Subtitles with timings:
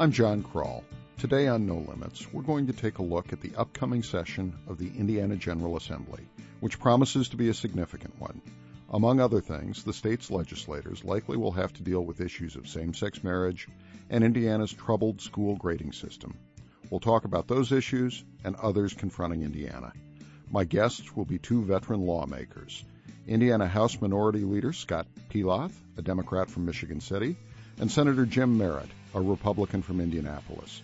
[0.00, 0.82] I'm John Krull.
[1.18, 4.78] Today on No Limits, we're going to take a look at the upcoming session of
[4.78, 6.26] the Indiana General Assembly,
[6.60, 8.40] which promises to be a significant one.
[8.88, 12.94] Among other things, the state's legislators likely will have to deal with issues of same
[12.94, 13.68] sex marriage
[14.08, 16.34] and Indiana's troubled school grading system.
[16.88, 19.92] We'll talk about those issues and others confronting Indiana.
[20.50, 22.82] My guests will be two veteran lawmakers
[23.26, 27.36] Indiana House Minority Leader Scott Pelath, a Democrat from Michigan City,
[27.78, 30.82] and Senator Jim Merritt, a Republican from Indianapolis.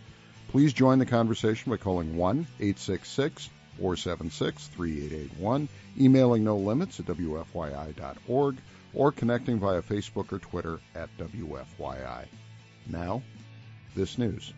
[0.49, 5.69] Please join the conversation by calling 1 866 476 3881,
[6.01, 8.57] emailing no limits at WFYI.org,
[8.95, 12.27] or connecting via Facebook or Twitter at WFYI.
[12.89, 13.23] Now,
[13.95, 14.53] this news.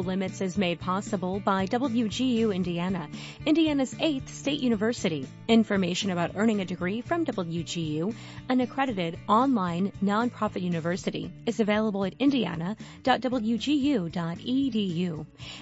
[0.00, 3.08] Limits is made possible by WGU Indiana,
[3.46, 5.26] Indiana's eighth state university.
[5.48, 8.14] Information about earning a degree from WGU,
[8.48, 12.76] an accredited online nonprofit university, is available at indiana.wgu.edu.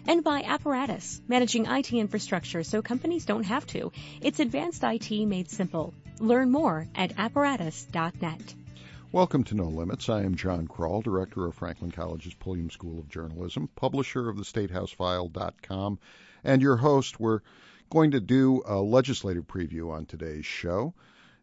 [0.07, 3.93] And by Apparatus, managing IT infrastructure so companies don't have to.
[4.21, 5.95] It's advanced IT made simple.
[6.21, 8.55] Learn more at apparatus.net.
[9.11, 10.11] Welcome to No Limits.
[10.11, 14.43] I am John Krull, director of Franklin College's Pulliam School of Journalism, publisher of the
[14.43, 15.99] StateHouseFile.com,
[16.45, 17.19] and your host.
[17.19, 17.41] We're
[17.89, 20.93] going to do a legislative preview on today's show.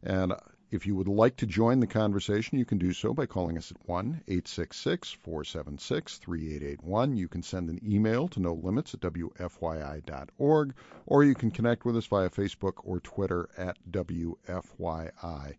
[0.03, 0.33] And
[0.69, 3.71] if you would like to join the conversation, you can do so by calling us
[3.71, 7.17] at 1 866 476 3881.
[7.17, 10.75] You can send an email to no limits at WFYI.org,
[11.07, 15.55] or you can connect with us via Facebook or Twitter at WFYI.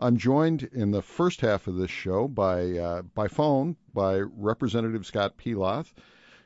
[0.00, 5.04] I'm joined in the first half of this show by uh, by phone by Representative
[5.04, 5.92] Scott Pelath.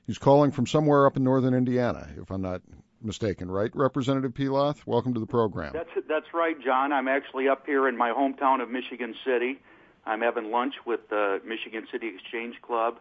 [0.07, 2.63] He's calling from somewhere up in northern Indiana, if I'm not
[3.01, 3.71] mistaken, right?
[3.75, 5.73] Representative Pelath, welcome to the program.
[5.73, 6.93] That's that's right, John.
[6.93, 9.61] I'm actually up here in my hometown of Michigan City.
[10.05, 12.99] I'm having lunch with the Michigan City Exchange Club,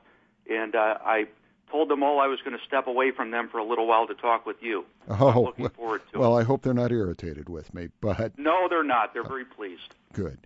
[0.47, 1.25] and uh, I
[1.73, 4.05] told them all I was going to step away from them for a little while
[4.05, 4.85] to talk with you.
[5.09, 6.41] Oh, I'm looking forward to well, it.
[6.41, 9.13] I hope they're not irritated with me, but No, they're not.
[9.13, 9.95] They're very pleased.
[10.13, 10.37] good.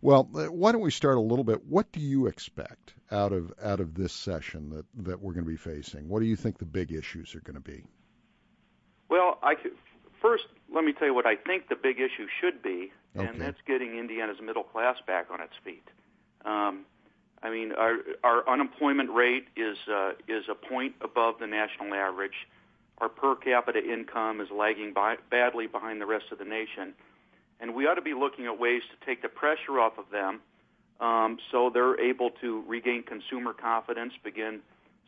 [0.00, 1.64] Well, uh, why don't we start a little bit?
[1.66, 5.50] What do you expect out of out of this session that that we're going to
[5.50, 6.08] be facing?
[6.08, 7.82] What do you think the big issues are going to be?
[9.08, 9.72] Well, I could,
[10.22, 13.26] first let me tell you what I think the big issue should be, Okay.
[13.26, 15.88] and that's getting Indiana's middle class back on its feet.
[16.44, 16.84] Um,
[17.42, 22.46] I mean, our our unemployment rate is uh, is a point above the national average.
[22.98, 26.94] Our per capita income is lagging by, badly behind the rest of the nation,
[27.60, 30.40] and we ought to be looking at ways to take the pressure off of them,
[31.00, 34.60] um, so they're able to regain consumer confidence, begin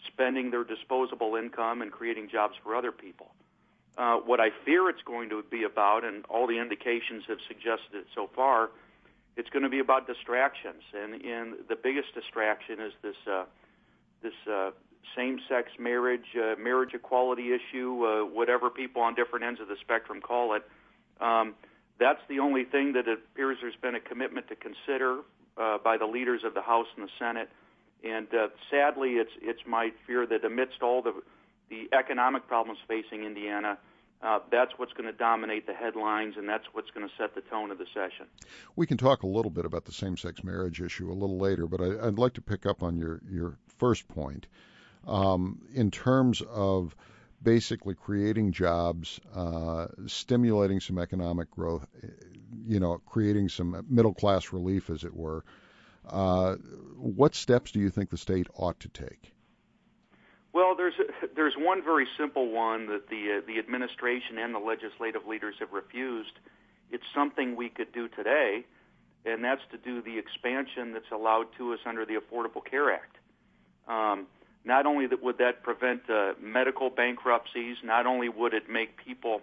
[0.06, 3.28] spending their disposable income, and creating jobs for other people.
[3.96, 7.94] Uh, what I fear it's going to be about, and all the indications have suggested
[7.94, 8.68] it so far,
[9.38, 13.44] it's going to be about distractions, and, and the biggest distraction is this uh,
[14.20, 14.72] this uh,
[15.16, 20.20] same-sex marriage, uh, marriage equality issue, uh, whatever people on different ends of the spectrum
[20.20, 20.64] call it.
[21.20, 21.54] Um,
[22.00, 25.20] that's the only thing that it appears there's been a commitment to consider
[25.56, 27.48] uh, by the leaders of the House and the Senate.
[28.04, 31.14] And uh, sadly, it's it's my fear that amidst all the
[31.70, 33.78] the economic problems facing Indiana,
[34.22, 37.40] uh, that's what's going to dominate the headlines, and that's what's going to set the
[37.42, 38.26] tone of the session.
[38.74, 41.80] We can talk a little bit about the same-sex marriage issue a little later, but
[41.80, 44.46] I, I'd like to pick up on your your first point
[45.06, 46.96] um, in terms of
[47.42, 52.08] basically creating jobs, uh, stimulating some economic growth, eh,
[52.66, 55.44] you know, creating some middle-class relief, as it were.
[56.08, 56.54] Uh,
[56.96, 59.32] what steps do you think the state ought to take?
[60.52, 60.94] Well, there's
[61.36, 65.72] there's one very simple one that the uh, the administration and the legislative leaders have
[65.72, 66.32] refused.
[66.90, 68.64] It's something we could do today,
[69.26, 73.16] and that's to do the expansion that's allowed to us under the Affordable Care Act.
[73.86, 74.26] Um,
[74.64, 79.42] not only that would that prevent uh, medical bankruptcies, not only would it make people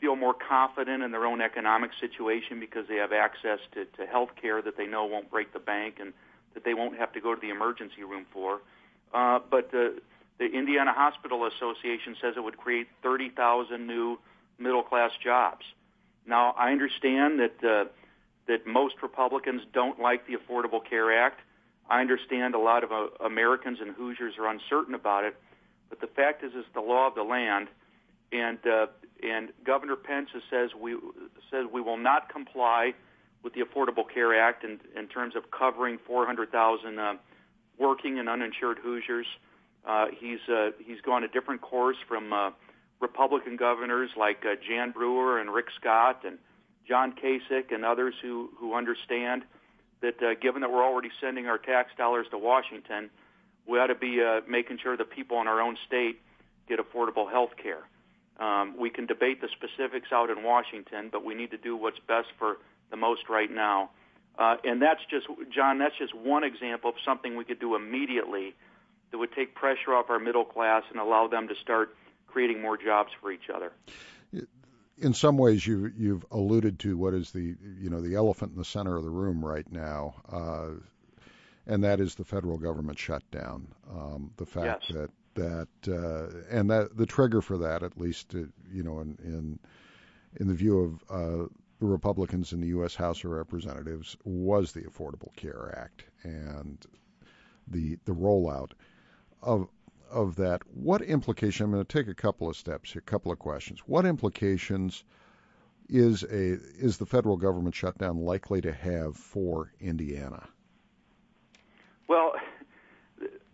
[0.00, 4.30] feel more confident in their own economic situation because they have access to, to health
[4.40, 6.12] care that they know won't break the bank and
[6.54, 8.60] that they won't have to go to the emergency room for.
[9.14, 9.90] Uh, but uh,
[10.42, 14.18] the Indiana Hospital Association says it would create 30,000 new
[14.58, 15.64] middle class jobs.
[16.26, 17.84] Now, I understand that uh,
[18.48, 21.40] that most Republicans don't like the Affordable Care Act.
[21.88, 25.36] I understand a lot of uh, Americans and Hoosiers are uncertain about it,
[25.88, 27.68] but the fact is, it's the law of the land,
[28.32, 28.86] and uh,
[29.22, 30.96] and Governor Pence says we
[31.52, 32.94] says we will not comply
[33.44, 37.14] with the Affordable Care Act in, in terms of covering 400,000 uh,
[37.78, 39.26] working and uninsured Hoosiers.
[39.26, 39.51] Uh,
[40.18, 42.50] he's uh, he's gone a different course from uh,
[43.00, 46.38] Republican governors like uh, Jan Brewer and Rick Scott and
[46.88, 49.42] John Kasich and others who who understand
[50.00, 53.10] that uh, given that we're already sending our tax dollars to Washington,
[53.66, 56.20] we ought to be uh, making sure the people in our own state
[56.68, 57.82] get affordable health care.
[58.38, 61.98] Um, we can debate the specifics out in Washington, but we need to do what's
[62.08, 62.56] best for
[62.90, 63.90] the most right now.
[64.38, 68.54] Uh, and that's just, John, that's just one example of something we could do immediately
[69.12, 71.94] that would take pressure off our middle class and allow them to start
[72.26, 73.72] creating more jobs for each other.
[74.98, 78.58] In some ways, you, you've alluded to what is the you know the elephant in
[78.58, 80.68] the center of the room right now, uh,
[81.66, 83.68] and that is the federal government shutdown.
[83.90, 84.96] Um, the fact yes.
[84.96, 88.40] that that uh, and that the trigger for that, at least uh,
[88.72, 89.58] you know in in
[90.36, 91.46] in the view of uh,
[91.80, 92.94] the Republicans in the U.S.
[92.94, 96.84] House of Representatives, was the Affordable Care Act and
[97.66, 98.72] the the rollout
[99.42, 99.68] of
[100.10, 101.64] of that, what implication?
[101.64, 103.80] I'm going to take a couple of steps here, a couple of questions.
[103.86, 105.04] What implications
[105.88, 110.48] is a is the federal government shutdown likely to have for Indiana?
[112.08, 112.34] Well,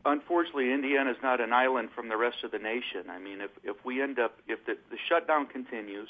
[0.05, 3.09] unfortunately, Indiana is not an island from the rest of the nation.
[3.09, 6.09] I mean, if if we end up if the, the shutdown continues,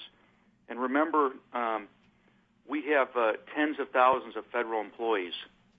[0.69, 1.89] and remember, um,
[2.67, 5.35] we have uh, tens of thousands of federal employees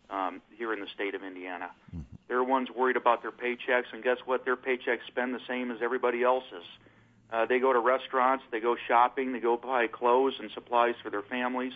[0.10, 1.70] um, here in the state of Indiana.
[1.96, 2.09] Mm-hmm.
[2.30, 4.46] They're ones worried about their paychecks, and guess what?
[4.46, 6.64] Their paychecks spend the same as everybody else's.
[7.34, 11.10] Uh, they go to restaurants, they go shopping, they go buy clothes and supplies for
[11.10, 11.74] their families,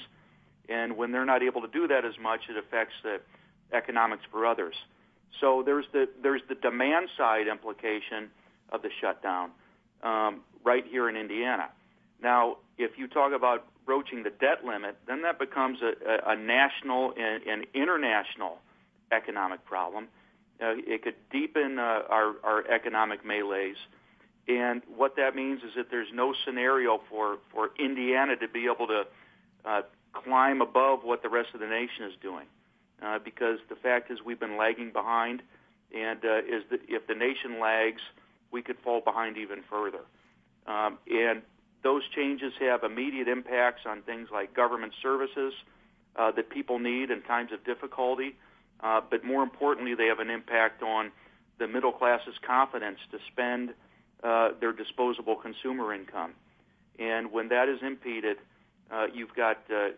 [0.70, 3.20] and when they're not able to do that as much, it affects the
[3.76, 4.76] economics for others.
[5.42, 8.30] So there's the there's the demand side implication
[8.72, 9.50] of the shutdown
[10.04, 11.70] um, right here in Indiana.
[12.22, 16.36] Now, if you talk about broaching the debt limit, then that becomes a, a, a
[16.36, 18.60] national and, and international
[19.12, 20.08] economic problem.
[20.64, 23.76] Uh, it could deepen uh, our, our economic melees.
[24.48, 28.88] And what that means is that there's no scenario for, for Indiana to be able
[28.88, 29.04] to
[29.66, 29.82] uh,
[30.14, 32.46] climb above what the rest of the nation is doing.
[33.02, 35.42] Uh, because the fact is we've been lagging behind,
[35.94, 38.02] and uh, is that if the nation lags,
[38.52, 40.00] we could fall behind even further.
[40.66, 41.42] Um, and
[41.84, 45.54] those changes have immediate impacts on things like government services
[46.16, 48.36] uh, that people need in times of difficulty.
[48.82, 51.12] But more importantly, they have an impact on
[51.60, 53.74] the middle class's confidence to spend
[54.24, 56.34] uh, their disposable consumer income.
[57.00, 58.38] And when that is impeded,
[58.92, 59.90] uh, you've got uh,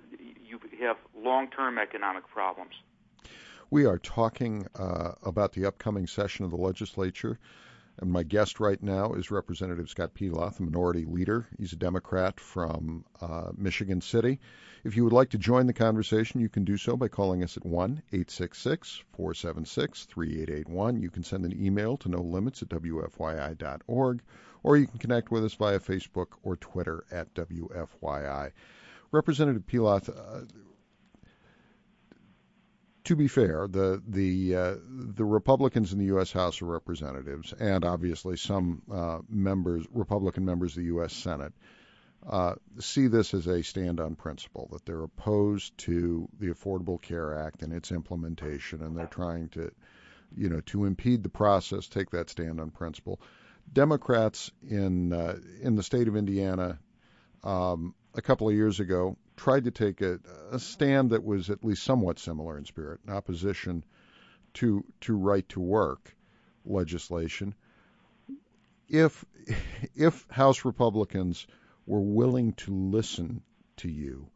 [0.48, 2.74] you have long-term economic problems.
[3.69, 7.39] We are talking uh, about the upcoming session of the legislature.
[7.97, 11.47] And my guest right now is Representative Scott Pelath, a minority leader.
[11.57, 14.39] He's a Democrat from uh, Michigan City.
[14.83, 17.56] If you would like to join the conversation, you can do so by calling us
[17.56, 21.01] at 1 866 476 3881.
[21.01, 24.21] You can send an email to no limits at WFYI.org,
[24.63, 28.51] or you can connect with us via Facebook or Twitter at WFYI.
[29.12, 30.45] Representative Pelath, uh,
[33.06, 36.31] to be fair, the the uh, the Republicans in the U.S.
[36.31, 41.13] House of Representatives and obviously some uh, members, Republican members of the U.S.
[41.13, 41.54] Senate,
[42.28, 47.38] uh, see this as a stand on principle that they're opposed to the Affordable Care
[47.38, 49.71] Act and its implementation, and they're trying to,
[50.35, 53.21] you know, to impede the process, take that stand on principle.
[53.71, 56.80] Democrats in uh, in the state of Indiana
[57.44, 60.19] um, a couple of years ago tried to take a,
[60.51, 63.83] a stand that was at least somewhat similar in spirit, in opposition
[64.56, 66.15] to to right to work
[66.65, 67.54] legislation.
[68.87, 69.25] If
[69.95, 71.47] if House Republicans
[71.85, 73.42] were willing to listen
[73.77, 74.27] to you,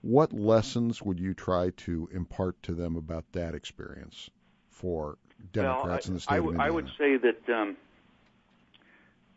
[0.00, 4.30] what lessons would you try to impart to them about that experience
[4.70, 5.18] for
[5.52, 6.64] Democrats well, in the state I, of Indiana?
[6.64, 7.76] I would say that um,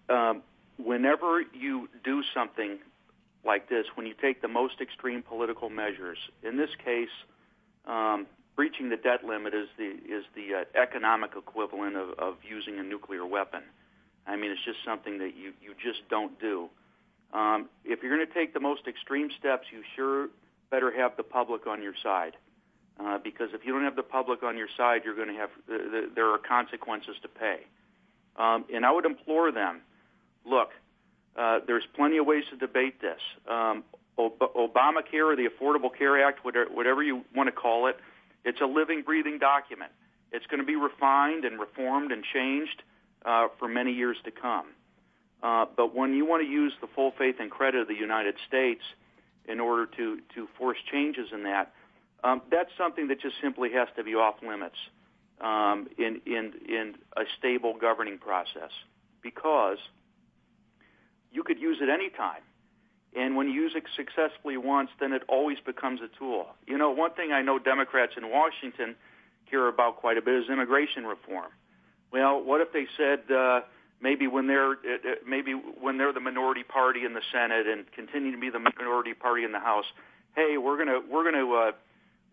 [0.10, 0.44] um,
[0.78, 2.80] whenever you do something
[3.46, 7.10] like this, when you take the most extreme political measures, in this case,
[7.86, 12.78] um, breaching the debt limit is the is the uh, economic equivalent of, of using
[12.80, 13.62] a nuclear weapon.
[14.28, 16.70] I mean, it's just something that you you just don't do.
[17.34, 20.30] Um, if you're going to take the most extreme steps, you sure
[20.72, 22.36] better have the public on your side.
[23.00, 25.50] Uh, because if you don't have the public on your side, you're going to have
[25.72, 27.60] uh, there are consequences to pay.
[28.36, 29.82] Um, and I would implore them,
[30.46, 30.70] look,
[31.40, 33.22] uh, there's plenty of ways to debate this.
[33.48, 33.78] Um,
[34.18, 37.96] Ob- Obamacare or the Affordable Care Act, whatever, whatever you want to call it,
[38.44, 39.92] it's a living, breathing document.
[40.36, 42.84] It's going to be refined and reformed and changed
[43.26, 44.68] uh, for many years to come.
[45.42, 48.36] Uh, but when you want to use the full faith and credit of the United
[48.48, 48.84] States
[49.48, 51.66] in order to, to force changes in that,
[52.24, 54.76] um, that's something that just simply has to be off limits.
[55.42, 58.72] um, in in in a stable governing process
[59.22, 59.78] because
[61.32, 62.42] you could use it anytime.
[63.16, 66.48] And when you use it successfully once, then it always becomes a tool.
[66.68, 68.96] You know, one thing I know Democrats in Washington
[69.50, 71.52] care about quite a bit is immigration reform.
[72.12, 73.62] Well, what if they said uh,
[74.02, 77.92] maybe when they're uh, uh, maybe when they're the minority party in the Senate and
[77.92, 79.86] continue to be the minority party in the House,
[80.36, 81.72] hey, we're gonna we're gonna uh,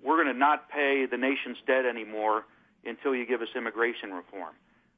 [0.05, 2.45] we're gonna not pay the nation's debt anymore
[2.85, 4.55] until you give us immigration reform.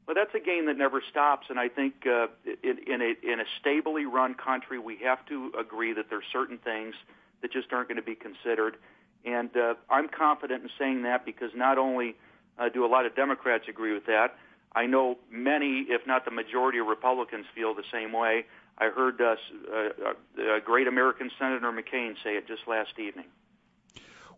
[0.08, 2.28] But that's a game that never stops, and I think uh,
[2.62, 6.30] in, in, a, in a stably run country, we have to agree that there are
[6.32, 6.94] certain things
[7.42, 8.78] that just aren't going to be considered.
[9.26, 12.16] And uh, I'm confident in saying that because not only
[12.58, 14.38] uh, do a lot of Democrats agree with that,
[14.74, 18.46] I know many, if not the majority of Republicans, feel the same way.
[18.78, 19.36] I heard uh,
[19.70, 23.26] uh, uh, great American Senator McCain say it just last evening.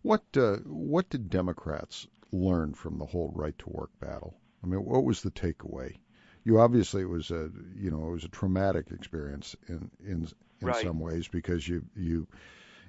[0.03, 4.40] What uh, what did Democrats learn from the whole right to work battle?
[4.63, 5.97] I mean, what was the takeaway?
[6.45, 10.29] You obviously it was a you know it was a traumatic experience in in
[10.61, 10.83] in right.
[10.83, 12.27] some ways because you you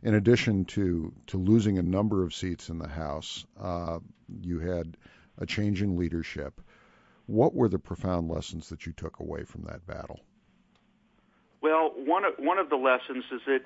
[0.04, 4.00] in addition to to losing a number of seats in the House, uh,
[4.42, 4.98] you had
[5.38, 6.62] a change in leadership.
[7.28, 10.20] What were the profound lessons that you took away from that battle?
[11.62, 13.62] Well, one of, one of the lessons is that,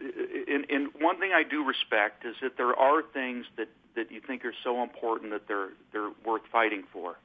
[0.47, 4.19] in, in one thing I do respect is that there are things that, that you
[4.19, 7.15] think are so important that they're they're worth fighting for.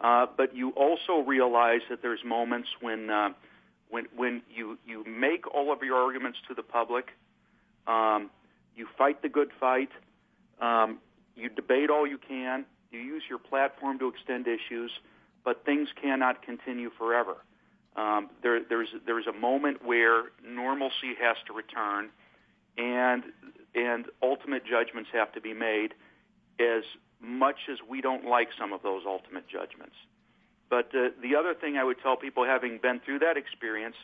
[0.00, 3.30] Uh, but you also realize that there's moments when uh,
[3.90, 7.10] when when you you make all of your arguments to the public,
[7.86, 8.30] um,
[8.74, 9.90] you fight the good fight,
[10.60, 10.98] um,
[11.36, 14.90] you debate all you can, you use your platform to extend issues,
[15.44, 17.36] but things cannot continue forever.
[17.96, 22.08] Um, there, there's there's a moment where normalcy has to return,
[22.78, 23.24] and
[23.74, 25.94] and ultimate judgments have to be made
[26.58, 26.84] as
[27.22, 29.94] much as we don't like some of those ultimate judgments.
[30.68, 33.96] But uh, the other thing I would tell people, having been through that experience,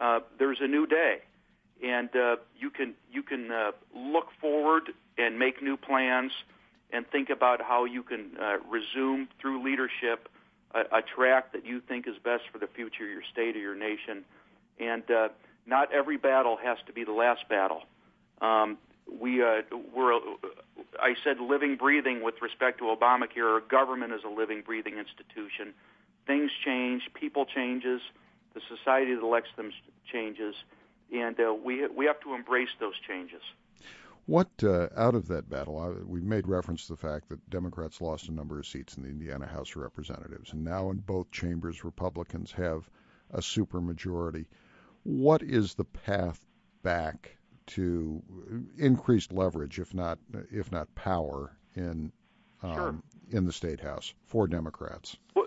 [0.00, 1.18] uh, there's a new day,
[1.82, 6.32] and uh, you can you can uh, look forward and make new plans,
[6.90, 10.28] and think about how you can uh, resume through leadership
[10.74, 13.60] a, a track that you think is best for the future of your state or
[13.60, 14.24] your nation.
[14.78, 15.28] And uh,
[15.66, 17.82] not every battle has to be the last battle.
[18.40, 18.78] Um,
[19.10, 19.62] we uh,
[19.94, 20.18] we're
[21.00, 23.66] I said living breathing with respect to Obamacare.
[23.68, 25.74] Government is a living breathing institution.
[26.26, 28.00] Things change, people changes,
[28.54, 29.72] the society that elects them
[30.10, 30.54] changes,
[31.12, 33.42] and uh, we we have to embrace those changes.
[34.26, 35.78] What uh, out of that battle?
[35.78, 39.02] I, we made reference to the fact that Democrats lost a number of seats in
[39.02, 42.88] the Indiana House of Representatives, and now in both chambers, Republicans have
[43.32, 44.46] a supermajority.
[45.02, 46.44] What is the path
[46.82, 47.36] back
[47.68, 48.22] to
[48.78, 50.18] increased leverage, if not
[50.50, 52.12] if not power, in
[52.62, 52.94] um, sure.
[53.30, 55.16] in the state house for Democrats?
[55.34, 55.46] Well,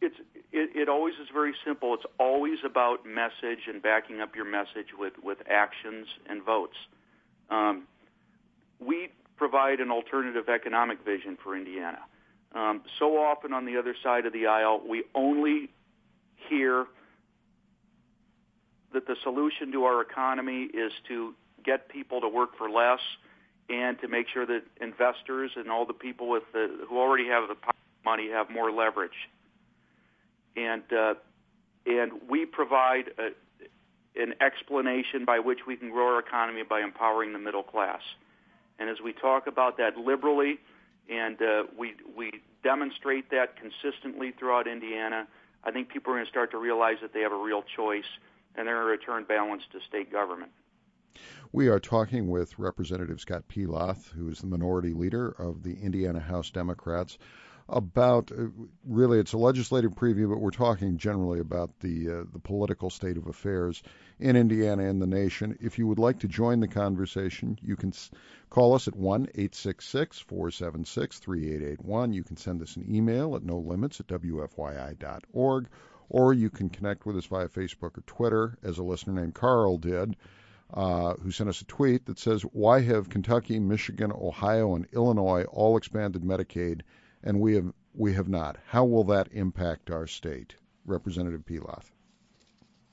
[0.00, 0.16] it's
[0.52, 1.94] it, it always is very simple.
[1.94, 6.76] It's always about message and backing up your message with with actions and votes.
[7.50, 7.84] Um,
[8.78, 11.98] we provide an alternative economic vision for Indiana.
[12.54, 15.70] Um, so often on the other side of the aisle, we only
[16.48, 16.86] hear
[18.92, 21.34] that the solution to our economy is to
[21.64, 23.00] get people to work for less
[23.68, 27.48] and to make sure that investors and all the people with the, who already have
[27.48, 27.56] the
[28.04, 29.28] money have more leverage.
[30.56, 31.14] And uh,
[31.86, 33.30] and we provide a,
[34.20, 38.00] an explanation by which we can grow our economy by empowering the middle class.
[38.78, 40.58] And as we talk about that liberally,
[41.08, 42.30] and uh, we we
[42.62, 45.26] demonstrate that consistently throughout Indiana,
[45.64, 48.04] I think people are going to start to realize that they have a real choice
[48.56, 50.52] and going to return balance to state government.
[51.52, 56.20] We are talking with Representative Scott Pelath, who is the minority leader of the Indiana
[56.20, 57.18] House Democrats,
[57.68, 58.46] about uh,
[58.84, 63.16] really it's a legislative preview, but we're talking generally about the uh, the political state
[63.16, 63.82] of affairs
[64.18, 65.58] in Indiana and the nation.
[65.60, 67.92] If you would like to join the conversation, you can
[68.50, 72.12] call us at one eight six six four seven six three eight eight one.
[72.12, 75.68] You can send us an email at no limits at wfyi.org
[76.12, 79.78] or you can connect with us via Facebook or Twitter, as a listener named Carl
[79.78, 80.14] did,
[80.74, 85.44] uh, who sent us a tweet that says, Why have Kentucky, Michigan, Ohio, and Illinois
[85.44, 86.82] all expanded Medicaid
[87.22, 88.58] and we have, we have not?
[88.66, 90.54] How will that impact our state?
[90.84, 91.90] Representative Pelath.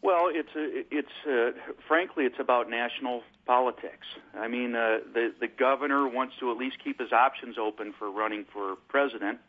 [0.01, 4.07] Well, it's a, it's uh, frankly it's about national politics.
[4.33, 8.09] I mean, uh, the the governor wants to at least keep his options open for
[8.09, 9.39] running for president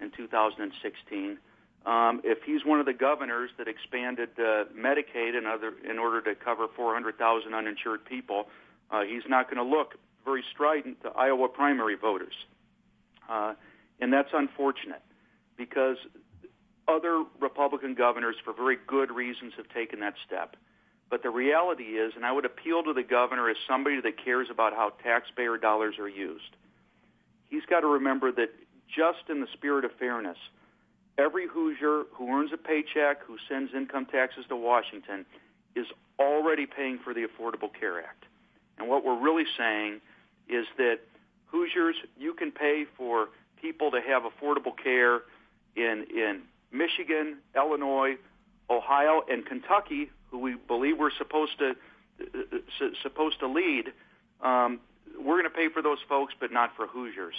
[0.00, 1.38] in 2016.
[1.86, 6.20] Um, if he's one of the governors that expanded uh, Medicaid in, other, in order
[6.22, 8.48] to cover 400,000 uninsured people,
[8.90, 9.94] uh, he's not going to look
[10.24, 12.34] very strident to Iowa primary voters.
[13.28, 13.54] Uh,
[14.00, 15.02] and that's unfortunate.
[15.58, 15.96] because
[16.86, 20.56] other Republican governors, for very good reasons, have taken that step.
[21.10, 24.48] But the reality is, and I would appeal to the governor as somebody that cares
[24.50, 26.56] about how taxpayer dollars are used,
[27.50, 28.50] he's got to remember that
[28.88, 30.38] just in the spirit of fairness,
[31.18, 35.26] every Hoosier who earns a paycheck, who sends income taxes to Washington,
[35.74, 35.86] is
[36.18, 38.24] already paying for the Affordable Care Act.
[38.78, 40.00] And what we're really saying
[40.48, 41.00] is that
[41.46, 43.28] Hoosiers, you can pay for
[43.60, 45.22] people to have affordable care
[45.76, 48.16] in in Michigan, Illinois,
[48.70, 51.74] Ohio, and Kentucky, who we believe we're supposed to
[52.20, 53.92] uh, supposed to lead.
[54.42, 54.80] Um,
[55.18, 57.34] we're going to pay for those folks, but not for Hoosiers.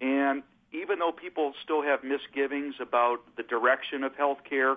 [0.00, 0.42] And
[0.76, 4.76] even though people still have misgivings about the direction of health care,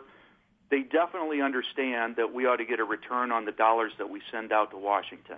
[0.72, 4.22] they definitely understand that we ought to get a return on the dollars that we
[4.32, 5.38] send out to Washington.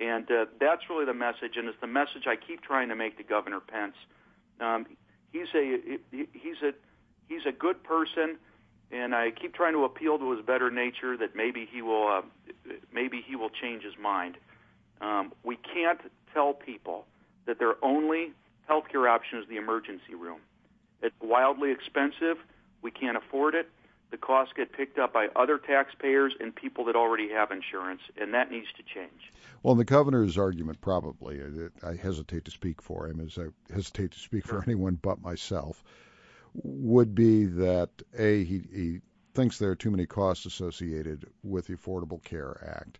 [0.00, 3.16] And uh, that's really the message, and it's the message I keep trying to make
[3.16, 3.94] to Governor Pence.
[4.60, 4.86] Um,
[5.32, 5.78] he's a
[6.10, 6.72] he's a
[7.28, 8.36] he's a good person,
[8.92, 12.22] and I keep trying to appeal to his better nature that maybe he will uh,
[12.92, 14.36] maybe he will change his mind.
[15.00, 16.00] Um, we can't
[16.34, 17.06] tell people
[17.46, 18.32] that their only
[18.68, 20.40] healthcare option is the emergency room.
[21.02, 22.38] It's wildly expensive.
[22.82, 23.68] We can't afford it
[24.10, 28.34] the costs get picked up by other taxpayers and people that already have insurance, and
[28.34, 29.32] that needs to change.
[29.62, 34.12] Well, the governor's argument, probably, uh, I hesitate to speak for him, as I hesitate
[34.12, 35.82] to speak for anyone but myself,
[36.54, 39.00] would be that A, he, he
[39.34, 42.98] thinks there are too many costs associated with the Affordable Care Act,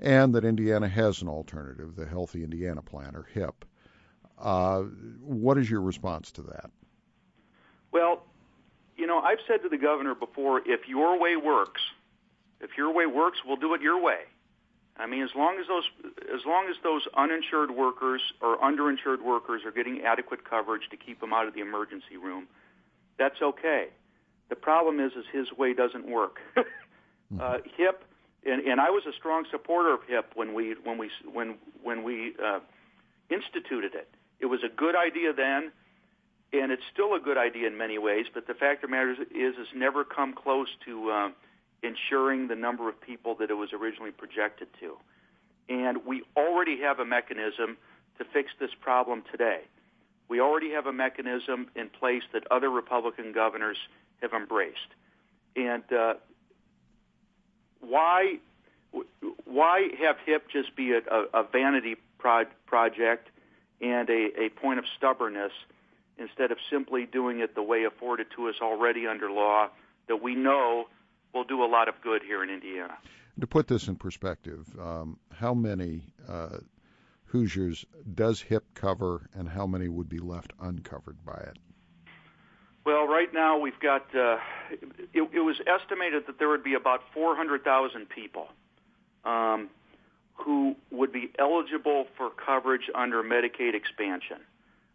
[0.00, 3.66] and that Indiana has an alternative, the Healthy Indiana Plan, or HIP.
[4.40, 4.82] Uh,
[5.22, 6.70] what is your response to that?
[7.92, 8.22] Well,
[8.96, 11.80] you know, I've said to the governor before, if your way works,
[12.60, 14.20] if your way works, we'll do it your way.
[14.96, 15.84] I mean, as long as those
[16.34, 21.20] as long as those uninsured workers or underinsured workers are getting adequate coverage to keep
[21.20, 22.46] them out of the emergency room,
[23.18, 23.88] that's okay.
[24.50, 26.40] The problem is, is his way doesn't work.
[27.40, 28.04] uh, HIP,
[28.44, 32.02] and, and I was a strong supporter of HIP when we when we when when
[32.02, 32.60] we uh,
[33.30, 34.08] instituted it.
[34.40, 35.72] It was a good idea then
[36.52, 38.26] and it's still a good idea in many ways.
[38.32, 41.28] But the fact of the matter is, it's never come close to uh,
[41.82, 44.96] ensuring the number of people that it was originally projected to.
[45.68, 47.76] And we already have a mechanism
[48.18, 49.60] to fix this problem today.
[50.28, 53.78] We already have a mechanism in place that other Republican governors
[54.20, 54.78] have embraced.
[55.54, 56.14] And uh,
[57.80, 58.38] why
[59.44, 63.28] why have HIP just be a, a, a vanity pro- project
[63.80, 65.52] and a, a point of stubbornness?
[66.20, 69.68] instead of simply doing it the way afforded to us already under law
[70.06, 70.84] that we know
[71.34, 72.96] will do a lot of good here in Indiana.
[73.40, 76.58] To put this in perspective, um, how many uh,
[77.24, 81.56] Hoosiers does HIP cover, and how many would be left uncovered by it?
[82.84, 84.14] Well, right now we've got.
[84.14, 84.38] Uh,
[84.70, 88.48] it, it, was estimated that there would be about 400,000 people
[89.24, 89.70] um,
[90.44, 94.38] who would be eligible for coverage under Medicaid expansion.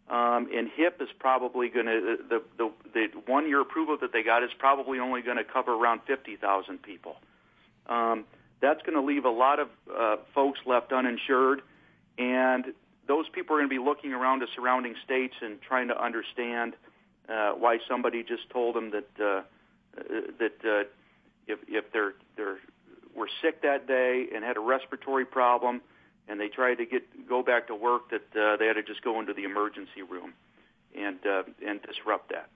[0.08, 4.22] Um, and HIP is probably going to the, the the one year approval that they
[4.22, 7.16] got is probably only going to cover around 50,000 people.
[7.88, 8.24] Um,
[8.60, 11.62] that's going to leave a lot of uh, folks left uninsured,
[12.18, 12.66] and
[13.08, 16.74] those people are going to be looking around to surrounding states and trying to understand
[17.28, 19.42] uh, why somebody just told them that uh,
[20.38, 20.84] that uh,
[21.48, 22.58] if if they're they're
[23.16, 25.80] were sick that day and had a respiratory problem
[26.28, 29.02] and they tried to get go back to work that uh, they had to just
[29.02, 30.32] go into the emergency room
[30.96, 32.48] and uh, and disrupt that.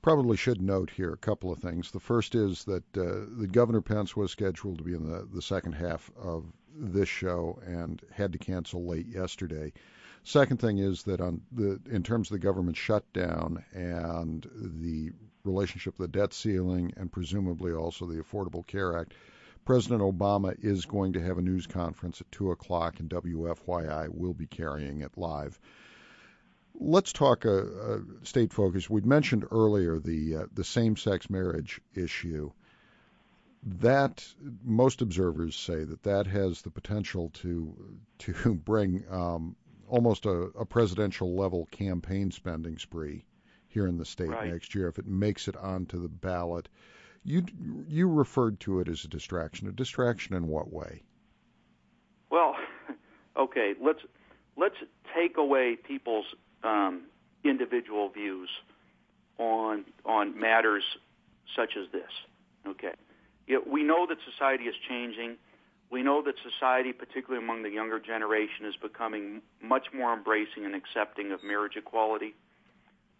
[0.00, 1.90] Probably should note here a couple of things.
[1.90, 5.42] The first is that uh, the Governor Pence was scheduled to be in the, the
[5.42, 9.72] second half of this show and had to cancel late yesterday.
[10.22, 15.10] Second thing is that on the in terms of the government shutdown and the
[15.44, 19.14] relationship of the debt ceiling and presumably also the Affordable Care Act,
[19.68, 24.32] President Obama is going to have a news conference at 2 o'clock, and WFYI will
[24.32, 25.60] be carrying it live.
[26.74, 28.88] Let's talk a, uh, uh, state focus.
[28.88, 32.50] We'd mentioned earlier the uh, the same-sex marriage issue.
[33.80, 34.26] That
[34.64, 39.54] most observers say that that has the potential to to bring um,
[39.86, 43.26] almost a, a, presidential level campaign spending spree
[43.66, 44.50] here in the state right.
[44.50, 46.70] next year if it makes it onto the ballot.
[47.28, 47.44] You
[47.86, 49.68] you referred to it as a distraction.
[49.68, 51.02] A distraction in what way?
[52.30, 52.56] Well,
[53.36, 53.74] okay.
[53.78, 54.00] Let's
[54.56, 54.76] let's
[55.14, 56.24] take away people's
[56.64, 57.02] um,
[57.44, 58.48] individual views
[59.36, 60.84] on on matters
[61.54, 62.10] such as this.
[62.66, 62.94] Okay,
[63.70, 65.36] we know that society is changing.
[65.90, 70.74] We know that society, particularly among the younger generation, is becoming much more embracing and
[70.74, 72.34] accepting of marriage equality.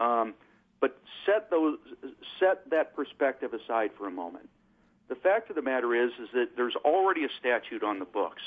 [0.00, 0.32] Um,
[0.80, 1.78] But set those
[2.38, 4.48] set that perspective aside for a moment.
[5.08, 8.42] The fact of the matter is is that there's already a statute on the books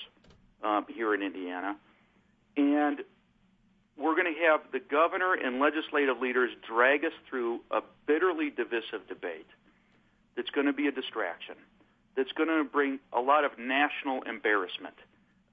[0.63, 1.75] um, here in Indiana,
[2.55, 3.01] and
[3.97, 9.07] we're going to have the governor and legislative leaders drag us through a bitterly divisive
[9.07, 9.47] debate
[10.35, 11.55] that's going to be a distraction,
[12.15, 14.95] that's going to bring a lot of national embarrassment.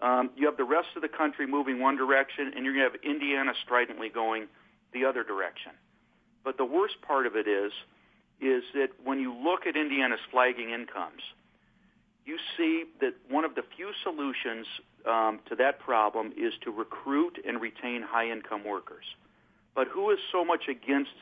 [0.00, 2.92] Um, you have the rest of the country moving one direction, and you're going to
[2.92, 4.46] have Indiana stridently going
[4.92, 5.72] the other direction.
[6.44, 7.72] But the worst part of it is,
[8.40, 11.22] is that when you look at Indiana's flagging incomes,
[12.24, 14.66] you see that one of the few solutions
[15.06, 19.04] um, to that problem is to recruit and retain high-income workers.
[19.74, 21.14] But who is so much against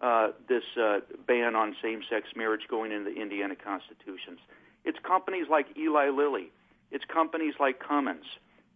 [0.00, 4.40] uh, this uh, ban on same-sex marriage going into the Indiana constitutions?
[4.84, 6.50] It's companies like Eli Lilly.
[6.90, 8.26] It's companies like Cummins.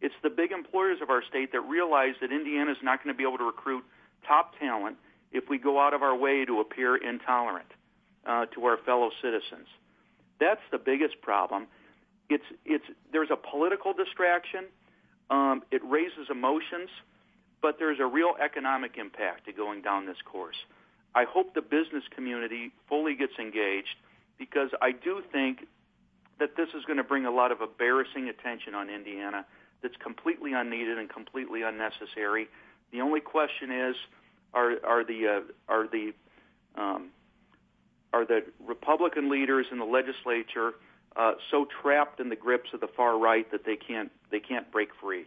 [0.01, 3.17] It's the big employers of our state that realize that Indiana is not going to
[3.17, 3.85] be able to recruit
[4.27, 4.97] top talent
[5.33, 7.69] if we go out of our way to appear intolerant
[8.27, 9.67] uh, to our fellow citizens.
[10.39, 11.67] That's the biggest problem
[12.29, 14.65] it's it's there's a political distraction.
[15.31, 16.91] Um, it raises emotions,
[17.63, 20.57] but there's a real economic impact to going down this course.
[21.15, 23.97] I hope the business community fully gets engaged
[24.39, 25.67] because I do think
[26.39, 29.47] that this is going to bring a lot of embarrassing attention on Indiana
[29.83, 32.49] that's completely unneeded and completely unnecessary.
[32.93, 33.97] The only question is,
[34.57, 35.41] are are the uh,
[35.73, 36.13] are the
[36.75, 37.11] um,
[38.13, 40.73] are the Republican leaders in the legislature
[41.15, 44.71] uh, so trapped in the grips of the far right that they can't they can't
[44.73, 45.27] break free.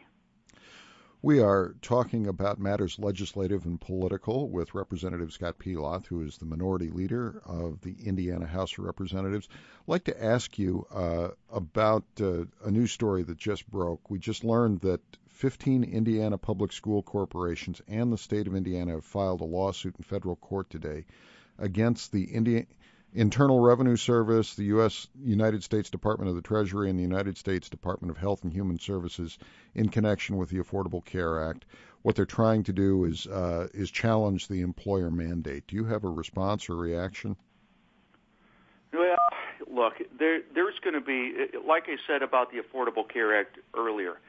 [1.22, 6.46] We are talking about matters legislative and political with Representative Scott Pelath, who is the
[6.46, 9.50] minority leader of the Indiana House of Representatives.
[9.52, 14.10] I'd like to ask you uh, about uh, a news story that just broke.
[14.10, 15.02] We just learned that
[15.40, 20.04] 15 Indiana public school corporations and the state of Indiana have filed a lawsuit in
[20.04, 21.06] federal court today
[21.58, 22.66] against the
[23.14, 25.08] Internal Revenue Service, the U.S.
[25.18, 28.78] United States Department of the Treasury, and the United States Department of Health and Human
[28.80, 29.38] Services
[29.76, 31.64] in connection with the Affordable Care Act.
[32.02, 35.68] What they're trying to do is uh, is challenge the employer mandate.
[35.68, 37.38] Do you have a response or reaction?
[38.92, 39.16] Well,
[39.72, 41.34] look, there, there's going to be,
[41.66, 44.20] like I said about the Affordable Care Act earlier,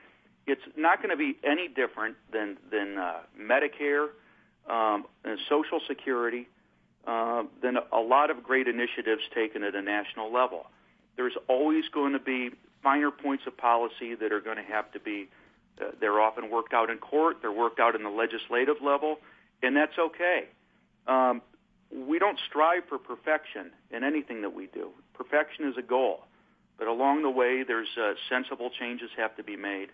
[0.51, 4.09] it's not going to be any different than than uh, Medicare
[4.69, 6.49] um, and Social Security
[7.07, 10.67] uh, than a lot of great initiatives taken at a national level.
[11.17, 12.51] There's always going to be
[12.83, 15.29] finer points of policy that are going to have to be,
[15.81, 19.17] uh, they're often worked out in court, they're worked out in the legislative level,
[19.63, 20.49] and that's okay.
[21.07, 21.43] Um,
[21.91, 24.91] we don't strive for perfection in anything that we do.
[25.15, 26.25] Perfection is a goal,
[26.79, 29.89] but along the way, there's uh, sensible changes have to be made.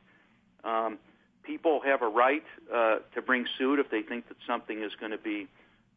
[0.67, 0.99] Um,
[1.43, 2.43] people have a right
[2.75, 5.47] uh, to bring suit if they think that something is going to be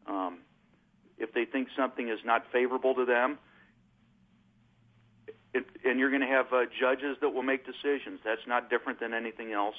[0.07, 0.39] um,
[1.17, 3.37] if they think something is not favorable to them.
[5.53, 8.19] It, and you're going to have uh, judges that will make decisions.
[8.23, 9.75] That's not different than anything else.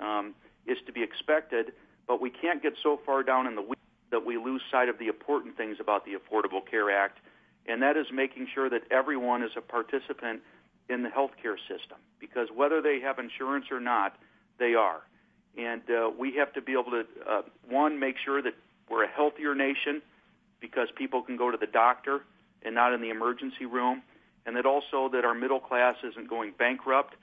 [0.00, 0.34] Um,
[0.66, 1.72] is to be expected,
[2.06, 4.98] but we can't get so far down in the weeds that we lose sight of
[4.98, 7.18] the important things about the Affordable Care Act,
[7.66, 10.40] and that is making sure that everyone is a participant
[10.92, 11.98] in the healthcare system.
[12.20, 14.14] Because whether they have insurance or not,
[14.58, 15.00] they are.
[15.56, 18.54] And uh, we have to be able to, uh, one, make sure that
[18.88, 20.02] we're a healthier nation
[20.60, 22.20] because people can go to the doctor
[22.62, 24.02] and not in the emergency room,
[24.46, 27.14] and that also that our middle class isn't going bankrupt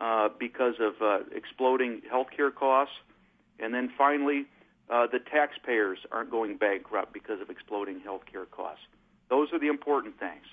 [0.00, 2.94] uh, because of uh, exploding healthcare costs,
[3.58, 4.46] and then finally,
[4.88, 8.84] uh, the taxpayers aren't going bankrupt because of exploding healthcare costs.
[9.28, 10.44] Those are the important things.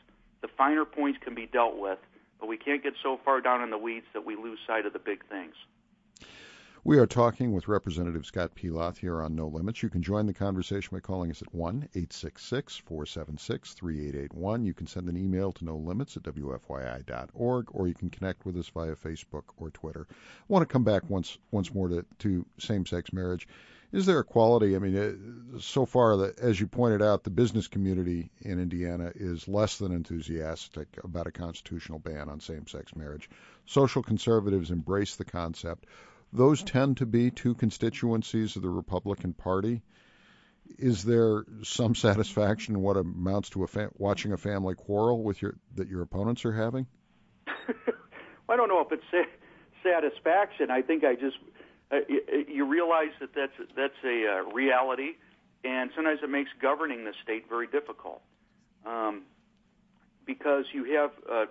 [0.42, 2.00] The finer points can be dealt with,
[2.44, 4.92] but we can't get so far down in the weeds that we lose sight of
[4.92, 5.56] the big things.
[6.84, 9.82] We are talking with Representative Scott Pelath here on No Limits.
[9.82, 14.66] You can join the conversation by calling us at 1 866 476 3881.
[14.66, 18.58] You can send an email to no limits at WFYI.org, or you can connect with
[18.58, 20.06] us via Facebook or Twitter.
[20.12, 23.48] I want to come back once once more to, to same sex marriage.
[23.94, 24.76] Is there equality?
[24.76, 29.48] I mean, uh, so far, as you pointed out, the business community in Indiana is
[29.48, 33.30] less than enthusiastic about a constitutional ban on same sex marriage.
[33.66, 35.86] Social conservatives embrace the concept
[36.34, 39.84] those tend to be two constituencies of the Republican Party.
[40.80, 45.42] Is there some satisfaction in what amounts to a fa- watching a family quarrel with
[45.42, 46.88] your that your opponents are having?
[48.50, 49.30] I don't know if it's
[49.84, 50.72] satisfaction.
[50.72, 51.38] I think I just
[52.08, 55.12] you, you realize that that's that's a uh, reality,
[55.64, 58.22] and sometimes it makes governing the state very difficult.
[58.86, 59.24] Um,
[60.26, 61.46] because you have uh,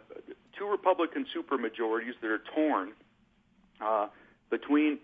[0.59, 2.93] two Republican supermajorities that are torn
[3.81, 4.07] uh,
[4.51, 4.99] between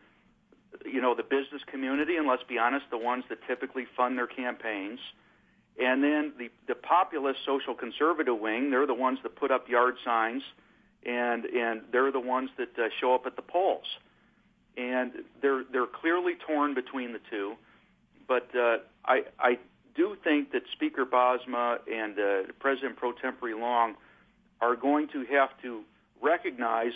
[0.85, 4.27] you know the business community and let's be honest the ones that typically fund their
[4.27, 5.01] campaigns
[5.79, 9.95] And then the, the populist social conservative wing, they're the ones that put up yard
[10.05, 10.43] signs
[11.07, 13.87] and, and they're the ones that uh, show up at the polls.
[14.79, 15.13] And
[15.43, 17.55] they're, they're clearly torn between the two.
[18.29, 19.59] But uh, I, I
[19.95, 23.97] do think that Speaker Bosma and uh, President pro tempore Long
[24.61, 25.83] are going to have to
[26.23, 26.93] recognize